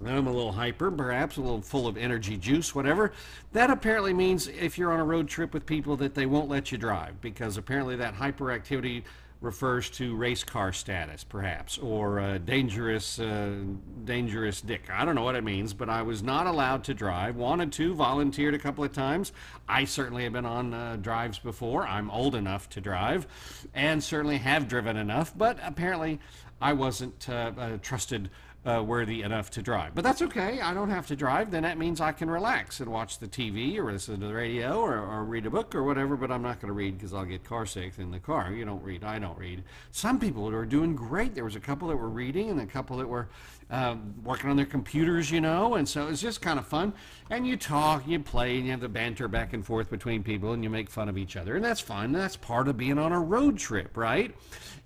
I'm 0.04 0.28
a 0.28 0.32
little 0.32 0.52
hyper, 0.52 0.92
perhaps 0.92 1.38
a 1.38 1.40
little 1.40 1.62
full 1.62 1.88
of 1.88 1.96
energy 1.96 2.36
juice, 2.36 2.72
whatever. 2.72 3.12
That 3.52 3.70
apparently 3.70 4.12
means 4.12 4.46
if 4.46 4.78
you're 4.78 4.92
on 4.92 5.00
a 5.00 5.04
road 5.04 5.26
trip 5.26 5.52
with 5.52 5.66
people 5.66 5.96
that 5.96 6.14
they 6.14 6.26
won't 6.26 6.48
let 6.48 6.70
you 6.70 6.78
drive 6.78 7.20
because 7.20 7.56
apparently 7.56 7.96
that 7.96 8.14
hyperactivity 8.14 9.02
refers 9.40 9.88
to 9.88 10.16
race 10.16 10.42
car 10.42 10.72
status, 10.72 11.22
perhaps, 11.22 11.78
or 11.78 12.18
uh, 12.18 12.38
dangerous, 12.38 13.20
uh, 13.20 13.54
dangerous 14.04 14.60
dick. 14.60 14.88
I 14.92 15.04
don't 15.04 15.14
know 15.14 15.22
what 15.22 15.36
it 15.36 15.44
means, 15.44 15.72
but 15.72 15.88
I 15.88 16.02
was 16.02 16.22
not 16.22 16.46
allowed 16.46 16.82
to 16.84 16.94
drive. 16.94 17.36
Wanted 17.36 17.72
to, 17.72 17.94
volunteered 17.94 18.54
a 18.54 18.58
couple 18.58 18.82
of 18.82 18.92
times. 18.92 19.32
I 19.68 19.84
certainly 19.84 20.24
have 20.24 20.32
been 20.32 20.46
on 20.46 20.74
uh, 20.74 20.96
drives 20.96 21.38
before. 21.38 21.86
I'm 21.86 22.10
old 22.10 22.34
enough 22.34 22.68
to 22.70 22.80
drive, 22.80 23.26
and 23.74 24.02
certainly 24.02 24.38
have 24.38 24.66
driven 24.66 24.96
enough. 24.96 25.32
But 25.36 25.58
apparently, 25.62 26.18
I 26.60 26.72
wasn't 26.72 27.28
uh, 27.28 27.52
uh, 27.56 27.76
trusted 27.80 28.30
uh, 28.66 28.82
worthy 28.82 29.22
enough 29.22 29.50
to 29.50 29.62
drive. 29.62 29.94
But 29.94 30.04
that's 30.04 30.20
okay. 30.22 30.60
I 30.60 30.74
don't 30.74 30.90
have 30.90 31.06
to 31.08 31.16
drive. 31.16 31.50
Then 31.50 31.62
that 31.62 31.78
means 31.78 32.00
I 32.00 32.12
can 32.12 32.28
relax 32.28 32.80
and 32.80 32.90
watch 32.90 33.18
the 33.18 33.28
TV 33.28 33.78
or 33.78 33.92
listen 33.92 34.20
to 34.20 34.26
the 34.26 34.34
radio 34.34 34.80
or, 34.80 34.98
or 34.98 35.24
read 35.24 35.46
a 35.46 35.50
book 35.50 35.74
or 35.74 35.84
whatever. 35.84 36.16
But 36.16 36.30
I'm 36.30 36.42
not 36.42 36.60
going 36.60 36.68
to 36.68 36.74
read 36.74 36.98
because 36.98 37.14
I'll 37.14 37.24
get 37.24 37.44
car 37.44 37.66
sick 37.66 37.94
in 37.98 38.10
the 38.10 38.18
car. 38.18 38.52
You 38.52 38.64
don't 38.64 38.82
read. 38.82 39.04
I 39.04 39.18
don't 39.18 39.38
read. 39.38 39.62
Some 39.90 40.18
people 40.18 40.48
are 40.48 40.66
doing 40.66 40.94
great. 40.96 41.34
There 41.34 41.44
was 41.44 41.56
a 41.56 41.60
couple 41.60 41.88
that 41.88 41.96
were 41.96 42.08
reading 42.08 42.50
and 42.50 42.60
a 42.60 42.66
couple 42.66 42.96
that 42.98 43.08
were 43.08 43.28
um, 43.70 44.14
working 44.24 44.48
on 44.50 44.56
their 44.56 44.66
computers, 44.66 45.30
you 45.30 45.40
know. 45.40 45.74
And 45.74 45.88
so 45.88 46.08
it's 46.08 46.20
just 46.20 46.40
kind 46.40 46.58
of 46.58 46.66
fun. 46.66 46.92
And 47.30 47.46
you 47.46 47.56
talk, 47.56 48.06
you 48.06 48.20
play, 48.20 48.56
and 48.56 48.64
you 48.64 48.70
have 48.70 48.80
the 48.80 48.88
banter 48.88 49.28
back 49.28 49.52
and 49.52 49.64
forth 49.64 49.90
between 49.90 50.22
people, 50.22 50.52
and 50.52 50.64
you 50.64 50.70
make 50.70 50.88
fun 50.88 51.08
of 51.08 51.18
each 51.18 51.36
other, 51.36 51.56
and 51.56 51.64
that's 51.64 51.80
fun. 51.80 52.12
That's 52.12 52.36
part 52.36 52.68
of 52.68 52.76
being 52.76 52.98
on 52.98 53.12
a 53.12 53.20
road 53.20 53.58
trip, 53.58 53.96
right? 53.96 54.34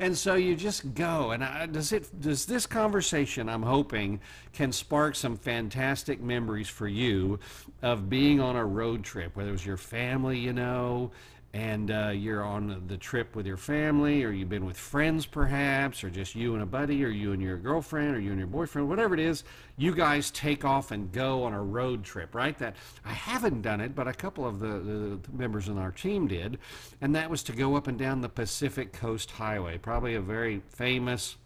And 0.01 0.17
so 0.17 0.35
you 0.35 0.57
just 0.57 0.95
go. 0.95 1.31
And 1.31 1.45
uh, 1.45 1.67
does 1.67 1.93
it? 1.93 2.21
Does 2.21 2.47
this 2.47 2.67
conversation? 2.67 3.49
I'm 3.49 3.63
hoping 3.63 4.21
can 4.53 4.73
spark 4.73 5.15
some 5.15 5.37
fantastic 5.37 6.21
memories 6.21 6.69
for 6.69 6.89
you 6.89 7.39
of 7.83 8.11
being 8.11 8.41
on 8.41 8.57
a 8.57 8.65
road 8.65 9.03
trip, 9.05 9.37
whether 9.37 9.49
it 9.49 9.53
was 9.53 9.65
your 9.65 9.77
family, 9.77 10.39
you 10.39 10.53
know, 10.53 11.11
and 11.55 11.91
uh, 11.91 12.09
you're 12.09 12.43
on 12.43 12.83
the 12.87 12.97
trip 12.97 13.37
with 13.37 13.47
your 13.47 13.59
family, 13.59 14.25
or 14.25 14.31
you've 14.31 14.49
been 14.49 14.65
with 14.65 14.77
friends 14.77 15.27
perhaps, 15.27 16.03
or 16.03 16.09
just 16.09 16.35
you 16.35 16.55
and 16.55 16.63
a 16.63 16.67
buddy, 16.67 17.05
or 17.05 17.09
you 17.09 17.33
and 17.33 17.43
your 17.43 17.59
girlfriend, 17.59 18.17
or 18.17 18.21
you 18.21 18.31
and 18.31 18.39
your 18.39 18.49
boyfriend, 18.49 18.89
whatever 18.89 19.13
it 19.13 19.21
is, 19.21 19.45
you 19.77 19.95
guys 19.95 20.31
take 20.31 20.65
off 20.65 20.91
and 20.91 21.13
go 21.13 21.45
on 21.45 21.53
a 21.53 21.63
road 21.63 22.05
trip, 22.05 22.35
right? 22.35 22.57
That 22.59 22.77
I 23.05 23.13
haven't 23.13 23.61
done 23.61 23.83
it, 23.83 23.95
but 23.95 24.09
a 24.09 24.15
couple 24.15 24.47
of 24.47 24.61
the, 24.61 24.67
the, 24.67 25.19
members 25.31 25.69
on 25.69 25.77
our 25.77 25.91
team 25.91 26.27
did, 26.27 26.59
and 27.03 27.15
that 27.15 27.29
was 27.29 27.43
to 27.45 27.53
go 27.53 27.77
up 27.77 27.87
and 27.87 27.99
down 27.99 28.23
the 28.23 28.31
Pacific 28.31 28.95
Coast 28.95 29.33
Highway, 29.33 29.77
probably 29.77 30.15
a 30.15 30.23
very 30.23 30.63
famous 30.71 31.37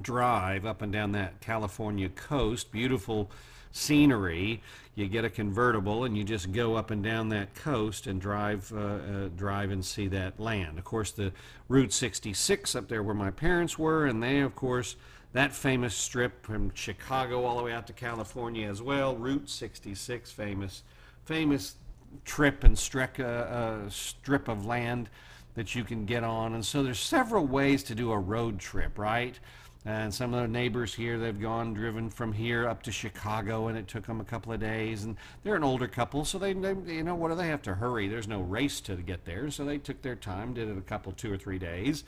drive 0.00 0.64
up 0.64 0.80
and 0.80 0.92
down 0.92 1.12
that 1.12 1.40
California 1.40 2.08
coast. 2.08 2.70
Beautiful 2.72 3.30
scenery. 3.76 4.62
You 4.94 5.06
get 5.08 5.24
a 5.24 5.30
convertible 5.30 6.04
and 6.04 6.16
you 6.16 6.24
just 6.24 6.52
go 6.52 6.74
up 6.74 6.90
and 6.90 7.02
down 7.02 7.28
that 7.28 7.54
coast 7.54 8.06
and 8.06 8.20
drive, 8.20 8.72
uh, 8.74 8.78
uh, 8.78 9.28
drive 9.36 9.70
and 9.70 9.84
see 9.84 10.08
that 10.08 10.40
land. 10.40 10.78
Of 10.78 10.84
course, 10.84 11.10
the 11.12 11.32
Route 11.68 11.92
66 11.92 12.74
up 12.74 12.88
there 12.88 13.02
where 13.02 13.14
my 13.14 13.30
parents 13.30 13.78
were, 13.78 14.06
and 14.06 14.22
they, 14.22 14.40
of 14.40 14.54
course, 14.54 14.96
that 15.32 15.52
famous 15.52 15.94
strip 15.94 16.44
from 16.46 16.72
Chicago 16.74 17.44
all 17.44 17.58
the 17.58 17.62
way 17.62 17.72
out 17.72 17.86
to 17.88 17.92
California 17.92 18.66
as 18.68 18.80
well. 18.80 19.14
Route 19.16 19.50
66, 19.50 20.30
famous, 20.30 20.82
famous 21.26 21.76
trip 22.24 22.64
and 22.64 22.74
strek, 22.74 23.20
uh, 23.20 23.24
uh, 23.24 23.90
strip 23.90 24.48
of 24.48 24.64
land 24.64 25.10
that 25.54 25.74
you 25.74 25.84
can 25.84 26.06
get 26.06 26.24
on. 26.24 26.54
And 26.54 26.64
so 26.64 26.82
there's 26.82 26.98
several 26.98 27.46
ways 27.46 27.82
to 27.84 27.94
do 27.94 28.12
a 28.12 28.18
road 28.18 28.58
trip, 28.58 28.98
right? 28.98 29.38
And 29.86 30.12
some 30.12 30.34
of 30.34 30.42
the 30.42 30.48
neighbors 30.48 30.92
here, 30.92 31.16
they've 31.16 31.40
gone 31.40 31.72
driven 31.72 32.10
from 32.10 32.32
here 32.32 32.68
up 32.68 32.82
to 32.82 32.90
Chicago, 32.90 33.68
and 33.68 33.78
it 33.78 33.86
took 33.86 34.04
them 34.04 34.20
a 34.20 34.24
couple 34.24 34.52
of 34.52 34.58
days. 34.58 35.04
And 35.04 35.16
they're 35.44 35.54
an 35.54 35.62
older 35.62 35.86
couple, 35.86 36.24
so 36.24 36.38
they, 36.38 36.54
they 36.54 36.74
you 36.92 37.04
know, 37.04 37.14
what 37.14 37.28
do 37.28 37.36
they 37.36 37.46
have 37.46 37.62
to 37.62 37.74
hurry? 37.76 38.08
There's 38.08 38.26
no 38.26 38.40
race 38.40 38.80
to 38.80 38.96
get 38.96 39.24
there, 39.24 39.48
so 39.48 39.64
they 39.64 39.78
took 39.78 40.02
their 40.02 40.16
time, 40.16 40.54
did 40.54 40.68
it 40.68 40.76
a 40.76 40.80
couple, 40.80 41.12
two 41.12 41.32
or 41.32 41.36
three 41.38 41.60
days. 41.60 42.02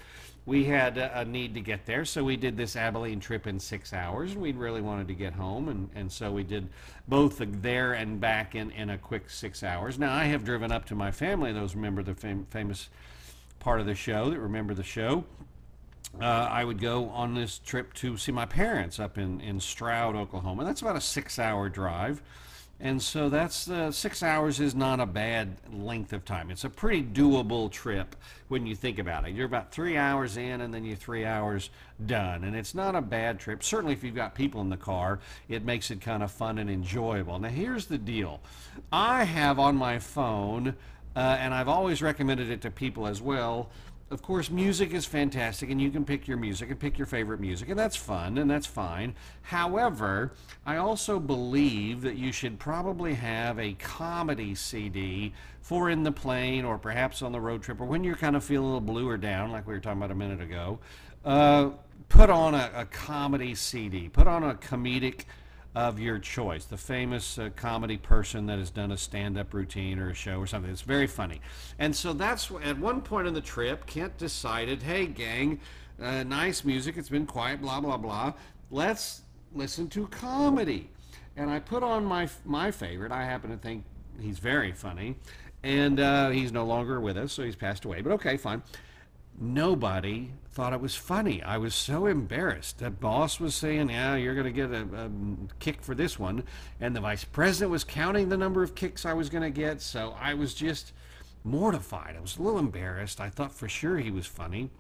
We 0.44 0.64
had 0.64 0.98
a, 0.98 1.20
a 1.20 1.24
need 1.24 1.54
to 1.54 1.60
get 1.60 1.86
there, 1.86 2.04
so 2.04 2.24
we 2.24 2.36
did 2.36 2.56
this 2.56 2.74
Abilene 2.74 3.20
trip 3.20 3.46
in 3.46 3.60
six 3.60 3.92
hours. 3.92 4.32
and 4.32 4.42
We 4.42 4.50
really 4.50 4.80
wanted 4.80 5.06
to 5.06 5.14
get 5.14 5.34
home, 5.34 5.68
and, 5.68 5.88
and 5.94 6.10
so 6.10 6.32
we 6.32 6.42
did 6.42 6.68
both 7.06 7.38
the 7.38 7.46
there 7.46 7.92
and 7.92 8.20
back 8.20 8.56
in, 8.56 8.72
in 8.72 8.90
a 8.90 8.98
quick 8.98 9.30
six 9.30 9.62
hours. 9.62 10.00
Now, 10.00 10.12
I 10.12 10.24
have 10.24 10.44
driven 10.44 10.72
up 10.72 10.84
to 10.86 10.96
my 10.96 11.12
family, 11.12 11.52
those 11.52 11.76
remember 11.76 12.02
the 12.02 12.16
fam- 12.16 12.48
famous 12.50 12.88
part 13.60 13.78
of 13.78 13.86
the 13.86 13.94
show 13.94 14.30
that 14.30 14.40
remember 14.40 14.74
the 14.74 14.82
show 14.82 15.24
uh, 16.20 16.24
I 16.24 16.64
would 16.64 16.80
go 16.80 17.08
on 17.10 17.34
this 17.34 17.58
trip 17.58 17.94
to 17.94 18.16
see 18.16 18.32
my 18.32 18.46
parents 18.46 18.98
up 18.98 19.18
in, 19.18 19.40
in 19.40 19.60
Stroud, 19.60 20.16
Oklahoma. 20.16 20.64
That's 20.64 20.80
about 20.82 20.96
a 20.96 21.00
six 21.00 21.38
hour 21.38 21.68
drive. 21.68 22.22
And 22.80 23.02
so 23.02 23.28
that's 23.28 23.68
uh, 23.68 23.90
six 23.90 24.22
hours 24.22 24.60
is 24.60 24.72
not 24.72 25.00
a 25.00 25.06
bad 25.06 25.56
length 25.72 26.12
of 26.12 26.24
time. 26.24 26.48
It's 26.48 26.62
a 26.62 26.70
pretty 26.70 27.02
doable 27.02 27.68
trip 27.68 28.14
when 28.46 28.66
you 28.66 28.76
think 28.76 29.00
about 29.00 29.26
it. 29.26 29.34
You're 29.34 29.46
about 29.46 29.72
three 29.72 29.96
hours 29.96 30.36
in 30.36 30.60
and 30.60 30.72
then 30.72 30.84
you're 30.84 30.96
three 30.96 31.24
hours 31.24 31.70
done. 32.06 32.44
And 32.44 32.54
it's 32.54 32.76
not 32.76 32.94
a 32.94 33.00
bad 33.02 33.40
trip. 33.40 33.64
Certainly, 33.64 33.94
if 33.94 34.04
you've 34.04 34.14
got 34.14 34.32
people 34.32 34.60
in 34.60 34.68
the 34.68 34.76
car, 34.76 35.18
it 35.48 35.64
makes 35.64 35.90
it 35.90 36.00
kind 36.00 36.22
of 36.22 36.30
fun 36.30 36.58
and 36.58 36.70
enjoyable. 36.70 37.36
Now, 37.40 37.48
here's 37.48 37.86
the 37.86 37.98
deal 37.98 38.40
I 38.92 39.24
have 39.24 39.58
on 39.58 39.74
my 39.74 39.98
phone, 39.98 40.76
uh, 41.16 41.18
and 41.18 41.52
I've 41.52 41.68
always 41.68 42.00
recommended 42.00 42.48
it 42.48 42.60
to 42.62 42.70
people 42.70 43.08
as 43.08 43.20
well 43.20 43.70
of 44.10 44.22
course, 44.22 44.50
music 44.50 44.94
is 44.94 45.04
fantastic, 45.04 45.70
and 45.70 45.80
you 45.80 45.90
can 45.90 46.04
pick 46.04 46.26
your 46.26 46.38
music 46.38 46.70
and 46.70 46.80
pick 46.80 46.96
your 46.96 47.06
favorite 47.06 47.40
music, 47.40 47.68
and 47.68 47.78
that's 47.78 47.96
fun 47.96 48.38
and 48.38 48.50
that's 48.50 48.66
fine. 48.66 49.14
However, 49.42 50.32
I 50.64 50.76
also 50.76 51.20
believe 51.20 52.00
that 52.02 52.16
you 52.16 52.32
should 52.32 52.58
probably 52.58 53.14
have 53.14 53.58
a 53.58 53.74
comedy 53.74 54.54
CD 54.54 55.34
for 55.60 55.90
in 55.90 56.04
the 56.04 56.12
plane 56.12 56.64
or 56.64 56.78
perhaps 56.78 57.20
on 57.20 57.32
the 57.32 57.40
road 57.40 57.62
trip 57.62 57.80
or 57.80 57.84
when 57.84 58.02
you're 58.02 58.16
kind 58.16 58.34
of 58.34 58.42
feeling 58.42 58.64
a 58.64 58.66
little 58.66 58.80
blue 58.80 59.06
or 59.06 59.18
down, 59.18 59.52
like 59.52 59.66
we 59.66 59.74
were 59.74 59.80
talking 59.80 59.98
about 59.98 60.10
a 60.10 60.14
minute 60.14 60.40
ago. 60.40 60.78
Uh, 61.24 61.70
put 62.08 62.30
on 62.30 62.54
a, 62.54 62.70
a 62.74 62.84
comedy 62.86 63.54
CD, 63.54 64.08
put 64.08 64.26
on 64.26 64.42
a 64.42 64.54
comedic 64.54 65.24
of 65.78 66.00
your 66.00 66.18
choice, 66.18 66.64
the 66.64 66.76
famous 66.76 67.38
uh, 67.38 67.50
comedy 67.54 67.96
person 67.96 68.46
that 68.46 68.58
has 68.58 68.68
done 68.68 68.90
a 68.90 68.96
stand 68.96 69.38
up 69.38 69.54
routine 69.54 70.00
or 70.00 70.10
a 70.10 70.14
show 70.14 70.40
or 70.40 70.46
something. 70.46 70.72
It's 70.72 70.82
very 70.82 71.06
funny. 71.06 71.40
And 71.78 71.94
so 71.94 72.12
that's 72.12 72.50
at 72.64 72.76
one 72.76 73.00
point 73.00 73.28
in 73.28 73.34
the 73.34 73.40
trip, 73.40 73.86
Kent 73.86 74.18
decided, 74.18 74.82
hey, 74.82 75.06
gang, 75.06 75.60
uh, 76.02 76.24
nice 76.24 76.64
music, 76.64 76.96
it's 76.96 77.08
been 77.08 77.26
quiet, 77.26 77.60
blah, 77.60 77.80
blah, 77.80 77.96
blah. 77.96 78.32
Let's 78.72 79.22
listen 79.54 79.88
to 79.90 80.08
comedy. 80.08 80.90
And 81.36 81.48
I 81.48 81.60
put 81.60 81.84
on 81.84 82.04
my, 82.04 82.28
my 82.44 82.72
favorite. 82.72 83.12
I 83.12 83.22
happen 83.22 83.50
to 83.50 83.56
think 83.56 83.84
he's 84.20 84.40
very 84.40 84.72
funny. 84.72 85.14
And 85.62 86.00
uh, 86.00 86.30
he's 86.30 86.50
no 86.50 86.64
longer 86.64 87.00
with 87.00 87.16
us, 87.16 87.32
so 87.32 87.44
he's 87.44 87.54
passed 87.54 87.84
away. 87.84 88.00
But 88.00 88.10
okay, 88.14 88.36
fine 88.36 88.64
nobody 89.40 90.30
thought 90.50 90.72
it 90.72 90.80
was 90.80 90.96
funny. 90.96 91.42
I 91.42 91.58
was 91.58 91.74
so 91.74 92.06
embarrassed. 92.06 92.78
That 92.78 93.00
boss 93.00 93.38
was 93.38 93.54
saying, 93.54 93.90
Yeah, 93.90 94.16
you're 94.16 94.34
going 94.34 94.46
to 94.46 94.50
get 94.52 94.70
a, 94.70 94.82
a, 94.82 95.10
kick 95.60 95.82
for 95.82 95.94
this 95.94 96.18
one. 96.18 96.44
And 96.80 96.96
the 96.96 97.00
vice 97.00 97.24
president 97.24 97.70
was 97.70 97.84
counting 97.84 98.28
the 98.28 98.36
number 98.36 98.62
of 98.62 98.74
kicks 98.74 99.06
I 99.06 99.12
was 99.12 99.28
going 99.28 99.44
to 99.44 99.50
get. 99.50 99.80
So 99.80 100.16
I 100.20 100.34
was 100.34 100.54
just 100.54 100.92
mortified. 101.44 102.16
I 102.16 102.20
was 102.20 102.38
a 102.38 102.42
little 102.42 102.58
embarrassed. 102.58 103.20
I 103.20 103.30
thought 103.30 103.52
for 103.52 103.68
sure 103.68 103.98
he 103.98 104.10
was 104.10 104.26
funny. 104.26 104.70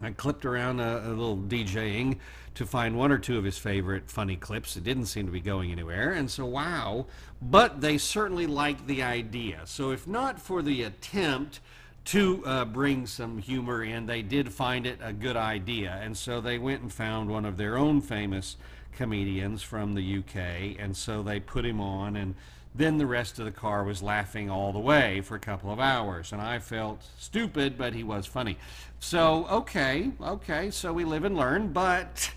I 0.00 0.10
clipped 0.10 0.44
around 0.44 0.80
a, 0.80 1.02
a, 1.06 1.10
little 1.10 1.36
DJing 1.36 2.18
to 2.54 2.66
find 2.66 2.96
one 2.96 3.12
or 3.12 3.18
two 3.18 3.38
of 3.38 3.44
his 3.44 3.56
favorite 3.56 4.10
funny 4.10 4.36
clips. 4.36 4.76
It 4.76 4.82
didn't 4.82 5.06
seem 5.06 5.26
to 5.26 5.32
be 5.32 5.40
going 5.40 5.70
anywhere, 5.70 6.12
and 6.12 6.28
so 6.28 6.44
wow. 6.44 7.06
But 7.40 7.80
they 7.80 7.98
certainly 7.98 8.46
liked 8.46 8.86
the 8.86 9.02
idea. 9.02 9.60
So 9.64 9.92
if 9.92 10.08
not 10.08 10.40
for 10.40 10.60
the 10.60 10.82
attempt 10.82 11.60
to 12.04 12.44
uh, 12.44 12.64
bring 12.64 13.06
some 13.06 13.38
humor 13.38 13.84
in. 13.84 14.06
They 14.06 14.22
did 14.22 14.52
find 14.52 14.86
it 14.86 14.98
a 15.02 15.12
good 15.12 15.36
idea, 15.36 16.00
and 16.02 16.16
so 16.16 16.40
they 16.40 16.58
went 16.58 16.82
and 16.82 16.92
found 16.92 17.30
one 17.30 17.44
of 17.44 17.56
their 17.56 17.76
own 17.76 18.00
famous 18.00 18.56
comedians 18.92 19.62
from 19.62 19.94
the 19.94 20.18
UK, 20.18 20.76
and 20.78 20.96
so 20.96 21.22
they 21.22 21.40
put 21.40 21.64
him 21.64 21.80
on, 21.80 22.16
and 22.16 22.34
then 22.74 22.98
the 22.98 23.06
rest 23.06 23.38
of 23.38 23.44
the 23.44 23.50
car 23.50 23.84
was 23.84 24.02
laughing 24.02 24.50
all 24.50 24.72
the 24.72 24.78
way 24.78 25.20
for 25.20 25.34
a 25.34 25.40
couple 25.40 25.70
of 25.70 25.78
hours, 25.78 26.32
and 26.32 26.40
I 26.40 26.58
felt 26.58 27.04
stupid, 27.18 27.78
but 27.78 27.94
he 27.94 28.02
was 28.02 28.26
funny. 28.26 28.58
So, 28.98 29.46
okay, 29.48 30.10
okay, 30.20 30.70
so 30.70 30.92
we 30.92 31.04
live 31.04 31.24
and 31.24 31.36
learn, 31.36 31.72
but 31.72 32.30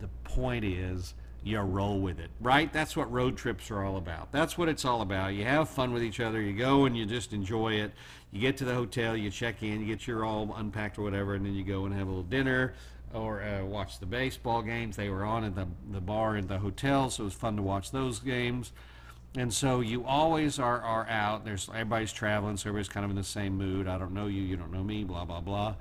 the 0.00 0.08
point 0.24 0.64
is, 0.64 1.14
you 1.44 1.58
roll 1.58 2.00
with 2.00 2.20
it, 2.20 2.30
right? 2.40 2.72
That's 2.72 2.96
what 2.96 3.10
road 3.12 3.36
trips 3.36 3.70
are 3.70 3.82
all 3.82 3.96
about. 3.96 4.30
That's 4.32 4.56
what 4.56 4.68
it's 4.68 4.84
all 4.84 5.02
about. 5.02 5.34
You 5.34 5.44
have 5.44 5.68
fun 5.68 5.92
with 5.92 6.02
each 6.02 6.20
other. 6.20 6.40
You 6.40 6.52
go 6.52 6.84
and 6.84 6.96
you 6.96 7.04
just 7.04 7.32
enjoy 7.32 7.74
it. 7.74 7.92
You 8.32 8.40
get 8.40 8.56
to 8.58 8.64
the 8.64 8.74
hotel, 8.74 9.16
you 9.16 9.30
check 9.30 9.62
in, 9.62 9.80
you 9.80 9.86
get 9.86 10.06
your 10.06 10.24
all 10.24 10.54
unpacked 10.56 10.98
or 10.98 11.02
whatever, 11.02 11.34
and 11.34 11.44
then 11.44 11.54
you 11.54 11.64
go 11.64 11.84
and 11.84 11.94
have 11.94 12.06
a 12.06 12.10
little 12.10 12.22
dinner 12.22 12.74
or 13.12 13.42
uh, 13.42 13.64
watch 13.64 14.00
the 14.00 14.06
baseball 14.06 14.62
games. 14.62 14.96
They 14.96 15.10
were 15.10 15.24
on 15.24 15.44
at 15.44 15.54
the, 15.54 15.66
the 15.90 16.00
bar 16.00 16.36
in 16.36 16.46
the 16.46 16.58
hotel, 16.58 17.10
so 17.10 17.22
it 17.22 17.26
was 17.26 17.34
fun 17.34 17.56
to 17.56 17.62
watch 17.62 17.90
those 17.90 18.18
games. 18.18 18.72
And 19.36 19.52
so 19.52 19.80
you 19.80 20.04
always 20.04 20.58
are, 20.58 20.80
are 20.80 21.06
out. 21.08 21.44
There's 21.44 21.68
everybody's 21.68 22.12
traveling, 22.12 22.56
so 22.56 22.70
everybody's 22.70 22.88
kind 22.88 23.04
of 23.04 23.10
in 23.10 23.16
the 23.16 23.24
same 23.24 23.56
mood. 23.56 23.86
I 23.86 23.98
don't 23.98 24.12
know 24.12 24.26
you, 24.26 24.42
you 24.42 24.56
don't 24.56 24.72
know 24.72 24.82
me, 24.82 25.04
blah 25.04 25.24
blah 25.24 25.40
blah. 25.40 25.74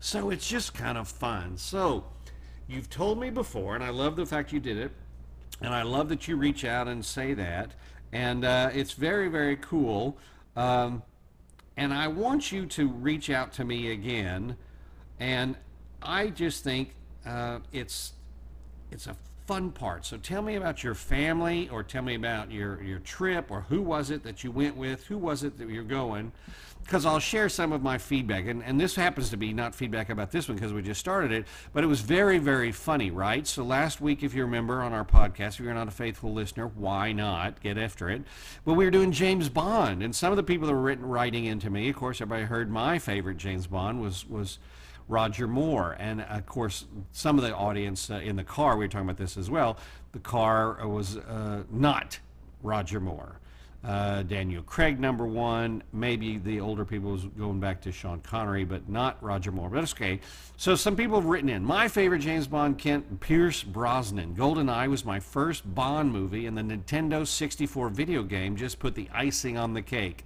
So 0.00 0.30
it's 0.30 0.48
just 0.48 0.72
kind 0.72 0.96
of 0.96 1.06
fun. 1.06 1.58
So 1.58 2.04
You've 2.70 2.88
told 2.88 3.18
me 3.18 3.30
before, 3.30 3.74
and 3.74 3.82
I 3.82 3.90
love 3.90 4.14
the 4.14 4.24
fact 4.24 4.52
you 4.52 4.60
did 4.60 4.78
it, 4.78 4.92
and 5.60 5.74
I 5.74 5.82
love 5.82 6.08
that 6.10 6.28
you 6.28 6.36
reach 6.36 6.64
out 6.64 6.86
and 6.86 7.04
say 7.04 7.34
that, 7.34 7.72
and 8.12 8.44
uh, 8.44 8.70
it's 8.72 8.92
very, 8.92 9.26
very 9.26 9.56
cool. 9.56 10.16
Um, 10.54 11.02
and 11.76 11.92
I 11.94 12.08
want 12.08 12.52
you 12.52 12.66
to 12.66 12.88
reach 12.88 13.30
out 13.30 13.52
to 13.54 13.64
me 13.64 13.92
again, 13.92 14.56
and 15.18 15.56
I 16.02 16.28
just 16.28 16.64
think 16.64 16.94
uh, 17.26 17.60
it's 17.72 18.12
it's 18.90 19.06
a 19.06 19.16
fun 19.46 19.70
part. 19.70 20.04
So 20.06 20.16
tell 20.16 20.42
me 20.42 20.56
about 20.56 20.84
your 20.84 20.94
family, 20.94 21.68
or 21.70 21.82
tell 21.82 22.02
me 22.02 22.14
about 22.14 22.50
your 22.50 22.82
your 22.82 23.00
trip, 23.00 23.50
or 23.50 23.62
who 23.62 23.82
was 23.82 24.10
it 24.10 24.22
that 24.24 24.44
you 24.44 24.50
went 24.50 24.76
with? 24.76 25.04
Who 25.06 25.18
was 25.18 25.42
it 25.42 25.58
that 25.58 25.68
you're 25.68 25.82
going? 25.82 26.32
Because 26.90 27.06
I'll 27.06 27.20
share 27.20 27.48
some 27.48 27.70
of 27.70 27.84
my 27.84 27.98
feedback. 27.98 28.46
And, 28.46 28.64
and 28.64 28.80
this 28.80 28.96
happens 28.96 29.30
to 29.30 29.36
be 29.36 29.52
not 29.52 29.76
feedback 29.76 30.10
about 30.10 30.32
this 30.32 30.48
one 30.48 30.56
because 30.56 30.72
we 30.72 30.82
just 30.82 30.98
started 30.98 31.30
it, 31.30 31.46
but 31.72 31.84
it 31.84 31.86
was 31.86 32.00
very, 32.00 32.38
very 32.38 32.72
funny, 32.72 33.12
right? 33.12 33.46
So 33.46 33.62
last 33.62 34.00
week, 34.00 34.24
if 34.24 34.34
you 34.34 34.42
remember 34.42 34.82
on 34.82 34.92
our 34.92 35.04
podcast, 35.04 35.50
if 35.50 35.60
you're 35.60 35.72
not 35.72 35.86
a 35.86 35.92
faithful 35.92 36.34
listener, 36.34 36.66
why 36.66 37.12
not 37.12 37.60
get 37.60 37.78
after 37.78 38.10
it? 38.10 38.22
Well, 38.64 38.74
we 38.74 38.84
were 38.84 38.90
doing 38.90 39.12
James 39.12 39.48
Bond, 39.48 40.02
and 40.02 40.12
some 40.12 40.32
of 40.32 40.36
the 40.36 40.42
people 40.42 40.66
that 40.66 40.72
were 40.72 40.80
written, 40.80 41.06
writing 41.06 41.44
into 41.44 41.70
me, 41.70 41.88
of 41.90 41.94
course, 41.94 42.20
everybody 42.20 42.42
heard 42.46 42.72
my 42.72 42.98
favorite 42.98 43.36
James 43.36 43.68
Bond 43.68 44.02
was 44.02 44.28
was 44.28 44.58
Roger 45.06 45.46
Moore, 45.46 45.96
and 46.00 46.22
of 46.22 46.44
course, 46.46 46.86
some 47.12 47.38
of 47.38 47.44
the 47.44 47.54
audience 47.54 48.10
uh, 48.10 48.14
in 48.14 48.34
the 48.34 48.44
car, 48.44 48.76
we 48.76 48.84
were 48.84 48.88
talking 48.88 49.06
about 49.06 49.16
this 49.16 49.36
as 49.36 49.48
well. 49.48 49.76
The 50.10 50.18
car 50.18 50.84
was 50.88 51.18
uh, 51.18 51.62
not 51.70 52.18
Roger 52.64 52.98
Moore. 52.98 53.39
Uh, 53.82 54.22
Daniel 54.24 54.62
Craig, 54.62 55.00
number 55.00 55.26
one. 55.26 55.82
Maybe 55.92 56.36
the 56.36 56.60
older 56.60 56.84
people 56.84 57.12
was 57.12 57.24
going 57.24 57.60
back 57.60 57.80
to 57.82 57.92
Sean 57.92 58.20
Connery, 58.20 58.64
but 58.64 58.90
not 58.90 59.22
Roger 59.22 59.52
Moore. 59.52 59.70
But 59.70 59.80
that's 59.80 59.94
okay. 59.94 60.20
So 60.58 60.74
some 60.74 60.96
people 60.96 61.16
have 61.18 61.24
written 61.24 61.48
in. 61.48 61.64
My 61.64 61.88
favorite 61.88 62.18
James 62.18 62.46
Bond, 62.46 62.76
Kent 62.76 63.20
Pierce 63.20 63.62
Brosnan. 63.62 64.34
GoldenEye 64.34 64.88
was 64.88 65.06
my 65.06 65.18
first 65.18 65.74
Bond 65.74 66.12
movie, 66.12 66.44
and 66.44 66.58
the 66.58 66.62
Nintendo 66.62 67.26
64 67.26 67.88
video 67.88 68.22
game 68.22 68.54
just 68.54 68.78
put 68.78 68.94
the 68.94 69.08
icing 69.14 69.56
on 69.56 69.72
the 69.72 69.82
cake. 69.82 70.24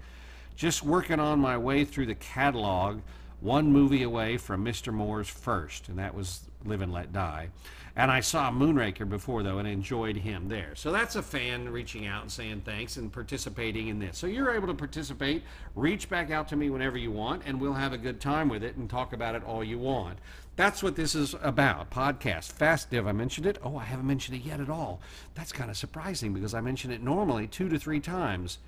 Just 0.56 0.82
working 0.82 1.20
on 1.20 1.38
my 1.38 1.56
way 1.56 1.84
through 1.84 2.06
the 2.06 2.14
catalog 2.16 3.00
one 3.44 3.70
movie 3.70 4.02
away 4.04 4.38
from 4.38 4.64
Mr. 4.64 4.92
Moore's 4.92 5.28
first, 5.28 5.88
and 5.88 5.98
that 5.98 6.14
was 6.14 6.48
Live 6.64 6.80
and 6.80 6.92
Let 6.92 7.12
Die. 7.12 7.50
And 7.96 8.10
I 8.10 8.20
saw 8.20 8.50
Moonraker 8.50 9.08
before, 9.08 9.44
though, 9.44 9.58
and 9.58 9.68
enjoyed 9.68 10.16
him 10.16 10.48
there. 10.48 10.74
So 10.74 10.90
that's 10.90 11.14
a 11.14 11.22
fan 11.22 11.68
reaching 11.68 12.06
out 12.06 12.22
and 12.22 12.32
saying 12.32 12.62
thanks 12.64 12.96
and 12.96 13.12
participating 13.12 13.86
in 13.86 14.00
this. 14.00 14.18
So 14.18 14.26
you're 14.26 14.52
able 14.52 14.66
to 14.66 14.74
participate. 14.74 15.44
Reach 15.76 16.08
back 16.08 16.32
out 16.32 16.48
to 16.48 16.56
me 16.56 16.70
whenever 16.70 16.98
you 16.98 17.12
want, 17.12 17.42
and 17.46 17.60
we'll 17.60 17.74
have 17.74 17.92
a 17.92 17.98
good 17.98 18.20
time 18.20 18.48
with 18.48 18.64
it 18.64 18.76
and 18.76 18.90
talk 18.90 19.12
about 19.12 19.36
it 19.36 19.44
all 19.44 19.62
you 19.62 19.78
want. 19.78 20.18
That's 20.56 20.82
what 20.82 20.96
this 20.96 21.14
is 21.14 21.36
about. 21.40 21.90
Podcast. 21.90 22.52
Fast 22.52 22.90
Have 22.92 23.06
I 23.06 23.12
mentioned 23.12 23.46
it? 23.46 23.58
Oh, 23.62 23.76
I 23.76 23.84
haven't 23.84 24.06
mentioned 24.06 24.38
it 24.38 24.44
yet 24.44 24.60
at 24.60 24.70
all. 24.70 25.00
That's 25.34 25.52
kind 25.52 25.70
of 25.70 25.76
surprising 25.76 26.34
because 26.34 26.52
I 26.52 26.60
mention 26.60 26.90
it 26.90 27.02
normally 27.02 27.46
two 27.46 27.68
to 27.68 27.78
three 27.78 28.00
times. 28.00 28.58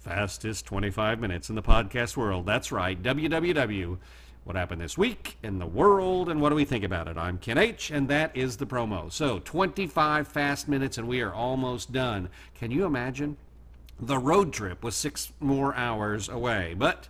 Fastest 0.00 0.66
25 0.66 1.18
minutes 1.18 1.48
in 1.48 1.54
the 1.54 1.62
podcast 1.62 2.16
world. 2.16 2.44
That's 2.44 2.72
right. 2.72 3.02
www 3.02 3.98
what 4.44 4.56
happened 4.56 4.80
this 4.80 4.96
week 4.96 5.36
in 5.42 5.58
the 5.58 5.66
world 5.66 6.28
and 6.28 6.40
what 6.40 6.48
do 6.48 6.54
we 6.54 6.64
think 6.64 6.84
about 6.84 7.08
it. 7.08 7.16
I'm 7.16 7.38
Ken 7.38 7.58
H, 7.58 7.90
and 7.90 8.08
that 8.08 8.36
is 8.36 8.56
the 8.56 8.66
promo. 8.66 9.12
So 9.12 9.38
25 9.40 10.26
fast 10.26 10.68
minutes, 10.68 10.98
and 10.98 11.06
we 11.06 11.20
are 11.20 11.32
almost 11.32 11.92
done. 11.92 12.28
Can 12.54 12.70
you 12.70 12.84
imagine? 12.84 13.36
The 14.00 14.18
road 14.18 14.52
trip 14.52 14.82
was 14.82 14.96
six 14.96 15.32
more 15.40 15.74
hours 15.74 16.28
away, 16.28 16.74
but 16.76 17.08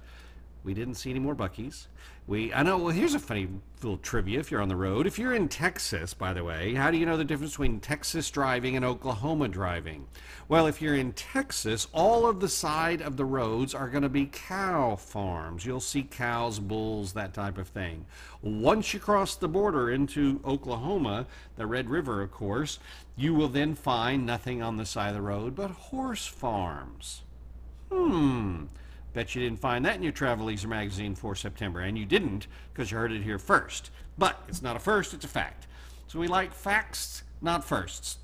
we 0.65 0.75
didn't 0.75 0.95
see 0.95 1.11
any 1.11 1.21
more 1.21 1.37
Buc-ee's. 1.37 1.87
We, 2.31 2.55
I 2.55 2.63
know, 2.63 2.79
well, 2.79 2.95
here's 2.95 3.15
a 3.15 3.19
funny 3.19 3.49
little 3.83 3.99
trivia 3.99 4.39
if 4.39 4.53
you're 4.53 4.63
on 4.63 4.69
the 4.69 4.77
road. 4.77 5.09
If 5.09 5.19
you're 5.19 5.35
in 5.35 5.49
Texas, 5.49 6.15
by 6.15 6.33
the 6.33 6.45
way, 6.45 6.75
how 6.75 6.93
do 6.93 6.97
you 6.97 7.05
know 7.05 7.17
the 7.17 7.25
difference 7.25 7.55
between 7.55 7.81
Texas 7.81 8.31
driving 8.31 8.77
and 8.77 8.85
Oklahoma 8.85 9.49
driving? 9.49 10.07
Well, 10.47 10.69
if 10.69 10.81
you're 10.81 10.95
in 10.95 11.13
Texas, 11.15 11.89
all 11.93 12.29
of 12.29 12.39
the 12.39 12.49
side 12.49 13.03
of 13.03 13.17
the 13.17 13.25
roads 13.25 13.75
are 13.75 13.89
going 13.89 14.05
to 14.05 14.09
be 14.09 14.27
cow 14.27 14.95
farms. 14.95 15.67
You'll 15.67 15.81
see 15.81 16.05
cows, 16.05 16.61
bulls, 16.61 17.15
that 17.15 17.35
type 17.35 17.59
of 17.59 17.67
thing. 17.67 18.07
Once 18.43 18.95
you 18.95 19.01
cross 19.01 19.35
the 19.35 19.49
border 19.49 19.91
into 19.91 20.41
Oklahoma, 20.45 21.27
the 21.57 21.67
Red 21.67 21.91
River, 21.91 22.23
of 22.23 22.31
course, 22.31 22.79
you 23.17 23.35
will 23.35 23.49
then 23.49 23.75
find 23.75 24.25
nothing 24.25 24.63
on 24.63 24.77
the 24.77 24.87
side 24.87 25.09
of 25.09 25.15
the 25.17 25.21
road 25.21 25.57
but 25.57 25.73
horse 25.73 26.27
farms. 26.27 27.23
Hmm. 27.91 28.67
Bet 29.13 29.35
you 29.35 29.43
didn't 29.43 29.61
find 29.61 29.85
that 29.85 29.97
in 29.97 30.03
your 30.03 30.13
Travel 30.13 30.47
Leisure 30.47 30.69
magazine 30.69 31.15
for 31.15 31.35
September, 31.35 31.81
and 31.81 31.99
you 31.99 32.05
didn't 32.05 32.47
because 32.73 32.91
you 32.91 32.99
heard 32.99 33.13
it 33.13 33.23
here 33.23 33.39
first. 33.39 33.91
But 34.19 34.41
it's 34.49 34.63
not 34.63 34.77
a 34.77 34.79
first, 34.79 35.15
it's 35.15 35.25
a 35.25 35.29
fact. 35.29 35.67
So 36.07 36.19
we 36.19 36.29
like 36.29 36.53
facts, 36.53 37.25
not 37.41 37.65
firsts. 37.65 38.19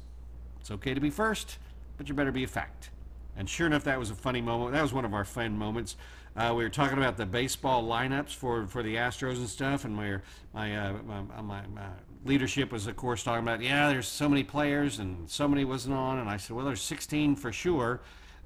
It's 0.60 0.70
okay 0.70 0.94
to 0.94 1.00
be 1.00 1.10
first, 1.10 1.58
but 1.96 2.08
you 2.08 2.14
better 2.14 2.32
be 2.32 2.44
a 2.44 2.48
fact. 2.48 2.90
And 3.36 3.48
sure 3.48 3.66
enough, 3.66 3.84
that 3.84 3.98
was 3.98 4.10
a 4.10 4.14
funny 4.14 4.40
moment. 4.40 4.72
That 4.72 4.82
was 4.82 4.92
one 4.92 5.04
of 5.04 5.12
our 5.12 5.24
fun 5.24 5.58
moments. 5.58 5.96
Uh, 6.36 6.52
we 6.56 6.62
were 6.62 6.70
talking 6.70 6.98
about 6.98 7.16
the 7.16 7.26
baseball 7.26 7.84
lineups 7.84 8.34
for, 8.34 8.66
for 8.66 8.82
the 8.82 8.96
Astros 8.96 9.36
and 9.36 9.48
stuff, 9.48 9.84
and 9.84 9.96
my, 9.96 10.14
uh, 10.54 10.92
my, 11.06 11.22
my, 11.40 11.62
my 11.74 11.86
leadership 12.24 12.72
was, 12.72 12.86
of 12.86 12.96
course, 12.96 13.22
talking 13.22 13.42
about, 13.42 13.62
yeah, 13.62 13.88
there's 13.88 14.06
so 14.06 14.28
many 14.28 14.44
players, 14.44 14.98
and 14.98 15.28
so 15.30 15.48
many 15.48 15.64
wasn't 15.64 15.94
on. 15.94 16.18
And 16.18 16.28
I 16.28 16.36
said, 16.36 16.54
well, 16.54 16.66
there's 16.66 16.82
16 16.82 17.36
for 17.36 17.52
sure. 17.52 18.00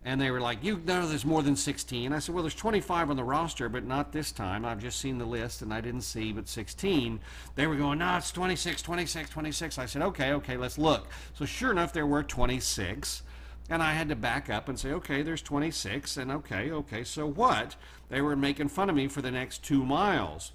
And 0.05 0.19
they 0.19 0.31
were 0.31 0.41
like, 0.41 0.65
you 0.65 0.81
know, 0.87 1.07
there's 1.07 1.27
more 1.27 1.43
than 1.43 1.57
16. 1.57 2.13
I 2.13 2.19
said, 2.21 2.35
well, 2.35 2.43
there's 2.43 2.55
25 2.55 3.11
on 3.11 3.17
the 3.17 3.25
roster, 3.25 3.69
but 3.69 3.85
not 3.85 4.13
this 4.13 4.33
time. 4.33 4.65
I've 4.65 4.81
just 4.81 4.99
seen 4.99 5.19
the 5.19 5.27
list 5.27 5.61
and 5.61 5.75
I 5.75 5.83
didn't 5.83 6.03
see 6.03 6.33
but 6.33 6.49
16. 6.49 7.21
They 7.55 7.67
were 7.67 7.77
going, 7.77 7.99
no, 7.99 8.17
it's 8.17 8.33
26, 8.33 8.81
26, 8.81 9.29
26. 9.29 9.79
I 9.79 9.85
said, 9.85 10.03
okay, 10.03 10.33
okay, 10.33 10.57
let's 10.57 10.79
look. 10.79 11.09
So 11.35 11.45
sure 11.45 11.71
enough, 11.71 11.93
there 11.93 12.07
were 12.07 12.23
26. 12.23 13.23
And 13.69 13.83
I 13.83 13.93
had 13.93 14.09
to 14.09 14.17
back 14.17 14.49
up 14.49 14.69
and 14.71 14.79
say, 14.79 14.93
okay, 14.93 15.23
there's 15.23 15.43
26. 15.43 16.17
And 16.17 16.33
okay, 16.33 16.71
okay, 16.73 17.05
so 17.05 17.27
what? 17.27 17.77
They 18.09 18.23
were 18.23 18.37
making 18.37 18.69
fun 18.69 18.89
of 18.89 18.97
me 18.97 19.07
for 19.07 19.21
the 19.21 19.31
next 19.31 19.63
two 19.63 19.85
miles 19.85 20.53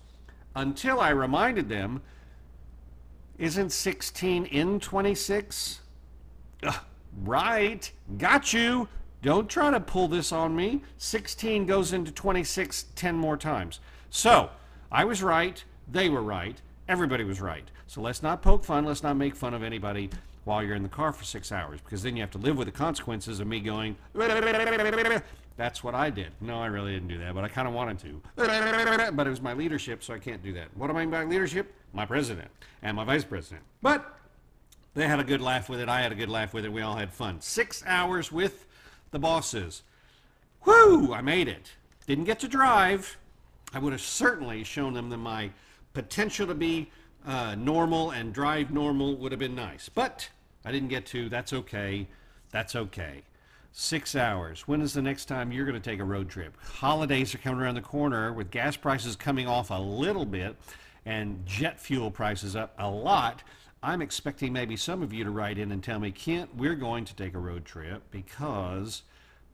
until 0.56 1.00
I 1.00 1.10
reminded 1.10 1.70
them, 1.70 2.02
isn't 3.38 3.72
16 3.72 4.46
in 4.46 4.80
26? 4.80 5.82
right, 7.24 7.92
got 8.18 8.54
you. 8.54 8.88
Don't 9.26 9.50
try 9.50 9.72
to 9.72 9.80
pull 9.80 10.08
this 10.08 10.32
on 10.32 10.56
me. 10.56 10.84
16 11.00 11.66
goes 11.66 11.94
into 11.94 12.12
26 12.12 12.86
10 12.94 13.16
more 13.16 13.36
times. 13.36 13.80
So, 14.12 14.52
I 14.92 15.04
was 15.04 15.24
right. 15.24 15.64
They 15.92 16.10
were 16.10 16.22
right. 16.22 16.62
Everybody 16.88 17.24
was 17.24 17.42
right. 17.42 17.68
So 17.88 18.02
let's 18.02 18.22
not 18.22 18.44
poke 18.44 18.64
fun. 18.64 18.86
Let's 18.86 19.02
not 19.02 19.18
make 19.18 19.36
fun 19.36 19.56
of 19.56 19.64
anybody 19.64 20.12
while 20.44 20.62
you're 20.62 20.76
in 20.76 20.84
the 20.84 20.90
car 20.90 21.12
for 21.12 21.24
six 21.24 21.52
hours 21.52 21.80
because 21.82 22.04
then 22.04 22.16
you 22.16 22.22
have 22.22 22.30
to 22.32 22.38
live 22.38 22.56
with 22.56 22.68
the 22.68 22.72
consequences 22.72 23.40
of 23.40 23.48
me 23.48 23.62
going. 23.62 23.96
That's 25.58 25.84
what 25.84 25.96
I 25.96 26.12
did. 26.12 26.28
No, 26.40 26.62
I 26.62 26.68
really 26.68 26.94
didn't 26.94 27.08
do 27.08 27.18
that, 27.18 27.34
but 27.34 27.44
I 27.44 27.48
kind 27.48 27.68
of 27.68 27.74
wanted 27.74 27.98
to. 28.02 28.22
But 29.16 29.26
it 29.26 29.30
was 29.32 29.42
my 29.42 29.54
leadership, 29.54 30.04
so 30.04 30.14
I 30.14 30.20
can't 30.20 30.44
do 30.44 30.54
that. 30.54 30.68
What 30.78 30.92
am 30.92 30.98
I 30.98 31.00
mean 31.00 31.10
by 31.10 31.24
leadership? 31.24 31.74
My 31.94 32.06
president 32.06 32.52
and 32.84 32.96
my 32.96 33.04
vice 33.04 33.24
president. 33.24 33.64
But 33.82 34.20
they 34.94 35.08
had 35.08 35.20
a 35.20 35.24
good 35.24 35.42
laugh 35.42 35.68
with 35.68 35.80
it. 35.80 35.90
I 35.90 36.00
had 36.02 36.12
a 36.12 36.16
good 36.16 36.30
laugh 36.30 36.54
with 36.54 36.64
it. 36.64 36.72
We 36.72 36.84
all 36.84 36.96
had 36.96 37.12
fun. 37.12 37.42
Six 37.42 37.82
hours 37.88 38.32
with 38.32 38.68
the 39.16 39.20
bosses. 39.20 39.82
Whoo! 40.66 41.14
I 41.14 41.22
made 41.22 41.48
it. 41.48 41.72
Didn't 42.06 42.26
get 42.26 42.38
to 42.42 42.50
drive. 42.50 43.18
I 43.74 43.80
would 43.80 43.94
have 43.94 44.02
certainly 44.02 44.66
shown 44.66 44.94
them 44.94 45.10
that 45.10 45.18
my 45.18 45.52
potential 45.94 46.46
to 46.48 46.54
be 46.54 46.92
uh, 47.26 47.56
normal 47.56 48.12
and 48.12 48.34
drive 48.34 48.72
normal 48.72 49.16
would 49.16 49.32
have 49.32 49.40
been 49.40 49.56
nice. 49.56 49.88
But 49.88 50.28
I 50.66 50.74
didn't 50.74 50.90
get 50.90 51.06
to. 51.08 51.30
That's 51.30 51.54
okay. 51.54 52.08
That's 52.52 52.76
okay. 52.76 53.24
Six 53.72 54.18
hours. 54.18 54.68
When 54.68 54.82
is 54.82 54.94
the 54.94 55.02
next 55.02 55.26
time 55.26 55.54
you're 55.54 55.66
going 55.66 55.82
to 55.82 55.90
take 55.90 56.02
a 56.02 56.06
road 56.06 56.28
trip? 56.28 56.58
Holidays 56.62 57.34
are 57.34 57.38
coming 57.38 57.62
around 57.62 57.76
the 57.76 57.82
corner 57.82 58.34
with 58.34 58.52
gas 58.52 58.76
prices 58.76 59.16
coming 59.16 59.48
off 59.48 59.70
a 59.70 59.80
little 59.80 60.26
bit 60.26 60.58
and 61.06 61.46
jet 61.46 61.80
fuel 61.80 62.12
prices 62.12 62.54
up 62.54 62.76
a 62.80 62.90
lot. 62.90 63.44
I'm 63.86 64.02
expecting 64.02 64.52
maybe 64.52 64.78
some 64.78 65.04
of 65.04 65.14
you 65.14 65.24
to 65.26 65.30
write 65.30 65.60
in 65.60 65.72
and 65.72 65.84
tell 65.84 66.00
me, 66.00 66.10
Kent, 66.10 66.50
we're 66.58 66.74
going 66.74 67.06
to 67.06 67.16
take 67.16 67.36
a 67.36 67.40
road 67.40 67.66
trip 67.66 68.02
because 68.10 69.04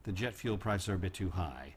the 0.04 0.14
jet 0.14 0.34
fuel 0.34 0.58
prices 0.58 0.88
are 0.88 0.94
a 0.94 0.98
bit 0.98 1.14
too 1.14 1.32
high. 1.32 1.76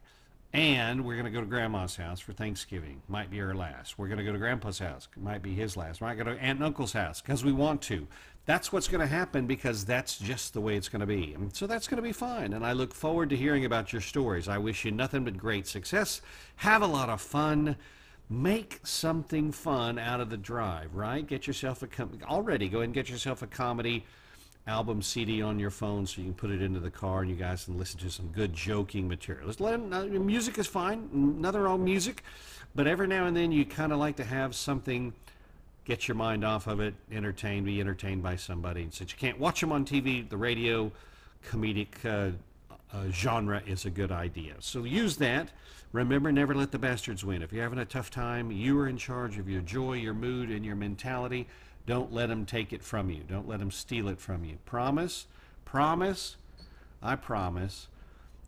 And 0.53 1.03
we're 1.03 1.15
going 1.15 1.25
to 1.25 1.31
go 1.31 1.41
to 1.41 1.45
Grandma's 1.45 1.97
house 1.97 2.21
for 2.21 2.31
Thanksgiving. 2.31 3.01
Might 3.09 3.29
be 3.29 3.41
our 3.41 3.53
last. 3.53 3.99
We're 3.99 4.07
going 4.07 4.19
to 4.19 4.23
go 4.23 4.31
to 4.31 4.37
Grandpa's 4.37 4.79
house. 4.79 5.09
Might 5.17 5.41
be 5.41 5.53
his 5.53 5.75
last. 5.75 5.99
We 5.99 6.07
might 6.07 6.15
go 6.15 6.23
to 6.23 6.31
Aunt 6.31 6.59
and 6.59 6.63
Uncle's 6.63 6.93
house 6.93 7.19
because 7.19 7.43
we 7.43 7.51
want 7.51 7.81
to. 7.83 8.07
That's 8.45 8.71
what's 8.71 8.87
going 8.87 9.01
to 9.01 9.13
happen 9.13 9.47
because 9.47 9.83
that's 9.83 10.17
just 10.17 10.53
the 10.53 10.61
way 10.61 10.77
it's 10.77 10.87
going 10.87 11.01
to 11.01 11.05
be. 11.05 11.35
So 11.51 11.67
that's 11.67 11.89
going 11.89 11.97
to 11.97 12.01
be 12.01 12.13
fine. 12.13 12.53
And 12.53 12.65
I 12.65 12.71
look 12.71 12.93
forward 12.93 13.31
to 13.31 13.35
hearing 13.35 13.65
about 13.65 13.91
your 13.91 14.01
stories. 14.01 14.47
I 14.47 14.59
wish 14.59 14.85
you 14.85 14.91
nothing 14.91 15.25
but 15.25 15.35
great 15.35 15.67
success. 15.67 16.21
Have 16.55 16.83
a 16.83 16.87
lot 16.87 17.09
of 17.09 17.19
fun 17.19 17.75
make 18.29 18.79
something 18.83 19.51
fun 19.51 19.99
out 19.99 20.19
of 20.19 20.29
the 20.29 20.37
drive, 20.37 20.93
right? 20.95 21.25
Get 21.25 21.47
yourself 21.47 21.83
a 21.83 21.87
com- 21.87 22.19
already 22.25 22.69
go 22.69 22.79
ahead 22.79 22.85
and 22.85 22.93
get 22.93 23.09
yourself 23.09 23.41
a 23.41 23.47
comedy 23.47 24.05
album 24.67 25.01
CD 25.01 25.41
on 25.43 25.59
your 25.59 25.69
phone 25.69 26.07
so 26.07 26.21
you 26.21 26.25
can 26.25 26.33
put 26.33 26.49
it 26.49 26.61
into 26.61 26.79
the 26.79 26.89
car 26.89 27.21
and 27.21 27.29
you 27.29 27.35
guys 27.35 27.65
can 27.65 27.77
listen 27.77 27.99
to 27.99 28.09
some 28.09 28.27
good 28.29 28.51
joking 28.51 29.07
material. 29.07 29.47
Just 29.47 29.61
let 29.61 29.71
them, 29.89 30.25
music 30.25 30.57
is 30.57 30.65
fine, 30.65 31.07
nothing 31.39 31.61
wrong 31.61 31.83
music, 31.83 32.23
but 32.73 32.87
every 32.87 33.07
now 33.07 33.27
and 33.27 33.37
then 33.37 33.51
you 33.51 33.63
kind 33.63 33.93
of 33.93 33.99
like 33.99 34.15
to 34.15 34.23
have 34.23 34.55
something 34.55 35.13
get 35.85 36.07
your 36.07 36.15
mind 36.15 36.43
off 36.43 36.65
of 36.67 36.79
it, 36.79 36.95
entertain, 37.11 37.63
be 37.63 37.79
entertained 37.79 38.23
by 38.23 38.35
somebody. 38.35 38.87
Since 38.91 39.11
you 39.11 39.17
can't 39.17 39.39
watch 39.39 39.61
them 39.61 39.71
on 39.71 39.85
TV, 39.85 40.27
the 40.27 40.37
radio 40.37 40.91
comedic 41.47 42.03
uh, 42.03 42.31
uh, 42.91 43.09
genre 43.11 43.61
is 43.67 43.85
a 43.85 43.91
good 43.91 44.11
idea. 44.11 44.55
So 44.59 44.83
use 44.83 45.17
that. 45.17 45.49
Remember, 45.95 46.29
never 46.29 46.53
let 46.53 46.73
the 46.73 46.77
bastards 46.77 47.23
win. 47.23 47.41
If 47.41 47.53
you're 47.53 47.63
having 47.63 47.79
a 47.79 47.85
tough 47.85 48.11
time, 48.11 48.51
you 48.51 48.77
are 48.81 48.87
in 48.89 48.97
charge 48.97 49.37
of 49.37 49.47
your 49.47 49.61
joy, 49.61 49.93
your 49.93 50.13
mood, 50.13 50.49
and 50.51 50.65
your 50.65 50.75
mentality. 50.75 51.47
Don't 51.85 52.11
let 52.11 52.27
them 52.27 52.45
take 52.45 52.73
it 52.73 52.83
from 52.83 53.09
you. 53.09 53.23
Don't 53.23 53.47
let 53.47 53.59
them 53.59 53.71
steal 53.71 54.09
it 54.09 54.19
from 54.19 54.43
you. 54.43 54.57
Promise? 54.65 55.25
Promise? 55.63 56.35
I 57.01 57.15
promise. 57.15 57.87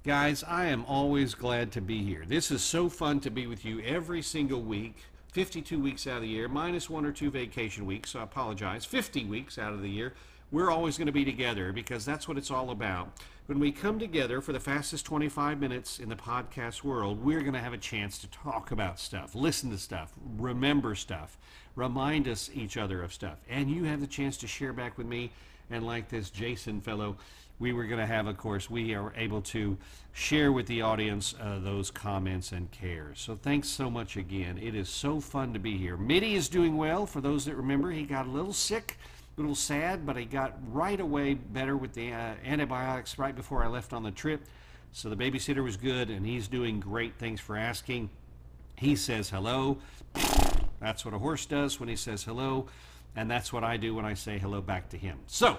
Guys, 0.03 0.43
I 0.43 0.65
am 0.65 0.83
always 0.83 1.35
glad 1.35 1.71
to 1.71 1.79
be 1.79 2.03
here. 2.03 2.25
This 2.27 2.51
is 2.51 2.61
so 2.61 2.89
fun 2.89 3.21
to 3.21 3.29
be 3.29 3.47
with 3.47 3.63
you 3.63 3.79
every 3.79 4.21
single 4.21 4.61
week. 4.61 4.97
52 5.31 5.79
weeks 5.79 6.05
out 6.05 6.17
of 6.17 6.23
the 6.23 6.27
year, 6.27 6.49
minus 6.49 6.89
one 6.89 7.05
or 7.05 7.13
two 7.13 7.31
vacation 7.31 7.85
weeks, 7.85 8.09
so 8.09 8.19
I 8.19 8.23
apologize. 8.23 8.83
50 8.83 9.23
weeks 9.23 9.57
out 9.57 9.71
of 9.71 9.81
the 9.81 9.89
year. 9.89 10.13
We're 10.51 10.69
always 10.69 10.97
going 10.97 11.05
to 11.07 11.13
be 11.13 11.23
together 11.23 11.71
because 11.71 12.03
that's 12.03 12.27
what 12.27 12.37
it's 12.37 12.51
all 12.51 12.71
about 12.71 13.13
when 13.47 13.59
we 13.59 13.71
come 13.71 13.97
together 13.97 14.41
for 14.41 14.51
the 14.51 14.59
fastest 14.59 15.05
25 15.05 15.61
minutes 15.61 15.99
in 15.99 16.09
the 16.09 16.15
podcast 16.15 16.83
world, 16.83 17.23
we're 17.23 17.39
going 17.39 17.53
to 17.53 17.59
have 17.59 17.71
a 17.71 17.77
chance 17.77 18.17
to 18.19 18.27
talk 18.27 18.71
about 18.71 18.99
stuff, 18.99 19.33
listen 19.33 19.71
to 19.71 19.77
stuff, 19.77 20.11
remember 20.37 20.95
stuff, 20.95 21.37
remind 21.73 22.27
us 22.27 22.49
each 22.53 22.75
other 22.75 23.01
of 23.01 23.13
stuff. 23.13 23.37
And 23.49 23.71
you 23.71 23.85
have 23.85 24.01
the 24.01 24.07
chance 24.07 24.35
to 24.37 24.47
share 24.47 24.73
back 24.73 24.97
with 24.97 25.07
me. 25.07 25.31
And 25.69 25.85
like 25.85 26.09
this 26.09 26.29
Jason 26.29 26.81
fellow, 26.81 27.15
we 27.57 27.71
were 27.71 27.85
going 27.85 28.01
to 28.01 28.05
have, 28.05 28.27
of 28.27 28.37
course, 28.37 28.69
we 28.69 28.93
are 28.93 29.13
able 29.15 29.41
to 29.43 29.77
share 30.11 30.51
with 30.51 30.67
the 30.67 30.81
audience 30.81 31.33
uh, 31.41 31.59
those 31.59 31.89
comments 31.89 32.51
and 32.51 32.69
cares. 32.71 33.21
So 33.21 33.37
thanks 33.41 33.69
so 33.69 33.89
much 33.89 34.17
again. 34.17 34.57
It 34.61 34.75
is 34.75 34.89
so 34.89 35.21
fun 35.21 35.53
to 35.53 35.59
be 35.59 35.77
here. 35.77 35.95
Mitty 35.95 36.35
is 36.35 36.49
doing 36.49 36.75
well. 36.75 37.05
For 37.05 37.21
those 37.21 37.45
that 37.45 37.55
remember, 37.55 37.91
he 37.91 38.03
got 38.03 38.27
a 38.27 38.29
little 38.29 38.53
sick 38.53 38.97
little 39.37 39.55
sad, 39.55 40.03
but 40.03 40.17
I 40.17 40.23
got 40.23 40.55
right 40.71 40.99
away 40.99 41.35
better 41.35 41.77
with 41.77 41.93
the 41.93 42.11
uh, 42.11 42.33
antibiotics 42.43 43.19
right 43.19 43.35
before 43.35 43.63
I 43.63 43.67
left 43.67 43.93
on 43.93 44.01
the 44.01 44.09
trip. 44.09 44.41
So 44.91 45.09
the 45.09 45.15
babysitter 45.15 45.63
was 45.63 45.77
good, 45.77 46.09
and 46.09 46.25
he's 46.25 46.47
doing 46.47 46.79
great. 46.79 47.13
Thanks 47.19 47.39
for 47.39 47.55
asking. 47.55 48.09
He 48.77 48.95
says 48.95 49.29
hello. 49.29 49.77
That's 50.79 51.05
what 51.05 51.13
a 51.13 51.19
horse 51.19 51.45
does 51.45 51.79
when 51.79 51.87
he 51.87 51.95
says 51.95 52.23
hello, 52.23 52.65
and 53.15 53.29
that's 53.29 53.53
what 53.53 53.63
I 53.63 53.77
do 53.77 53.93
when 53.93 54.05
I 54.05 54.15
say 54.15 54.39
hello 54.39 54.59
back 54.59 54.89
to 54.89 54.97
him. 54.97 55.19
So, 55.27 55.57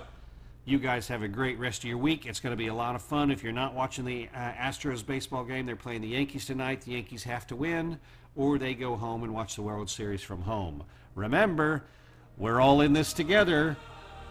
you 0.65 0.81
guys 0.81 1.07
have 1.07 1.23
a 1.23 1.29
great 1.29 1.57
rest 1.61 1.85
of 1.85 1.89
your 1.89 1.99
week. 1.99 2.27
It's 2.27 2.41
going 2.41 2.53
to 2.53 2.57
be 2.57 2.67
a 2.67 2.75
lot 2.75 2.97
of 2.97 3.03
fun. 3.03 3.31
If 3.31 3.45
you're 3.45 3.53
not 3.53 3.75
watching 3.75 4.05
the 4.05 4.29
uh, 4.35 4.39
Astros 4.55 5.07
baseball 5.07 5.45
game, 5.45 5.67
they're 5.67 5.77
playing 5.77 6.01
the 6.01 6.09
Yankees 6.09 6.47
tonight. 6.47 6.81
The 6.81 6.93
Yankees 6.93 7.23
have 7.23 7.47
to 7.47 7.55
win, 7.55 8.01
or 8.35 8.59
they 8.59 8.75
go 8.75 8.97
home 8.97 9.23
and 9.23 9.33
watch 9.33 9.55
the 9.55 9.63
World 9.63 9.89
Series 9.89 10.23
from 10.23 10.43
home. 10.43 10.83
Remember, 11.15 11.85
we're 12.39 12.61
all 12.61 12.81
in 12.83 12.93
this 12.93 13.13
together. 13.13 13.77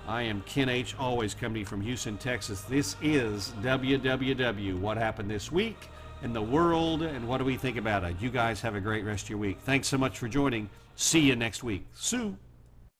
I 0.07 0.21
am 0.21 0.41
Ken 0.43 0.69
H. 0.69 0.95
Always 0.97 1.33
coming 1.33 1.65
from 1.65 1.81
Houston, 1.81 2.17
Texas. 2.17 2.61
This 2.61 2.95
is 3.01 3.51
WWW. 3.61 4.79
What 4.79 4.97
happened 4.97 5.29
this 5.29 5.51
week 5.51 5.89
in 6.23 6.31
the 6.31 6.41
world, 6.41 7.01
and 7.01 7.27
what 7.27 7.39
do 7.39 7.43
we 7.43 7.57
think 7.57 7.77
about 7.77 8.05
it? 8.05 8.15
You 8.21 8.29
guys 8.29 8.61
have 8.61 8.75
a 8.75 8.79
great 8.79 9.03
rest 9.03 9.25
of 9.25 9.31
your 9.31 9.39
week. 9.39 9.59
Thanks 9.59 9.87
so 9.87 9.97
much 9.97 10.17
for 10.17 10.29
joining. 10.29 10.69
See 10.95 11.19
you 11.19 11.35
next 11.35 11.63
week. 11.63 11.85
Sue. 11.93 12.37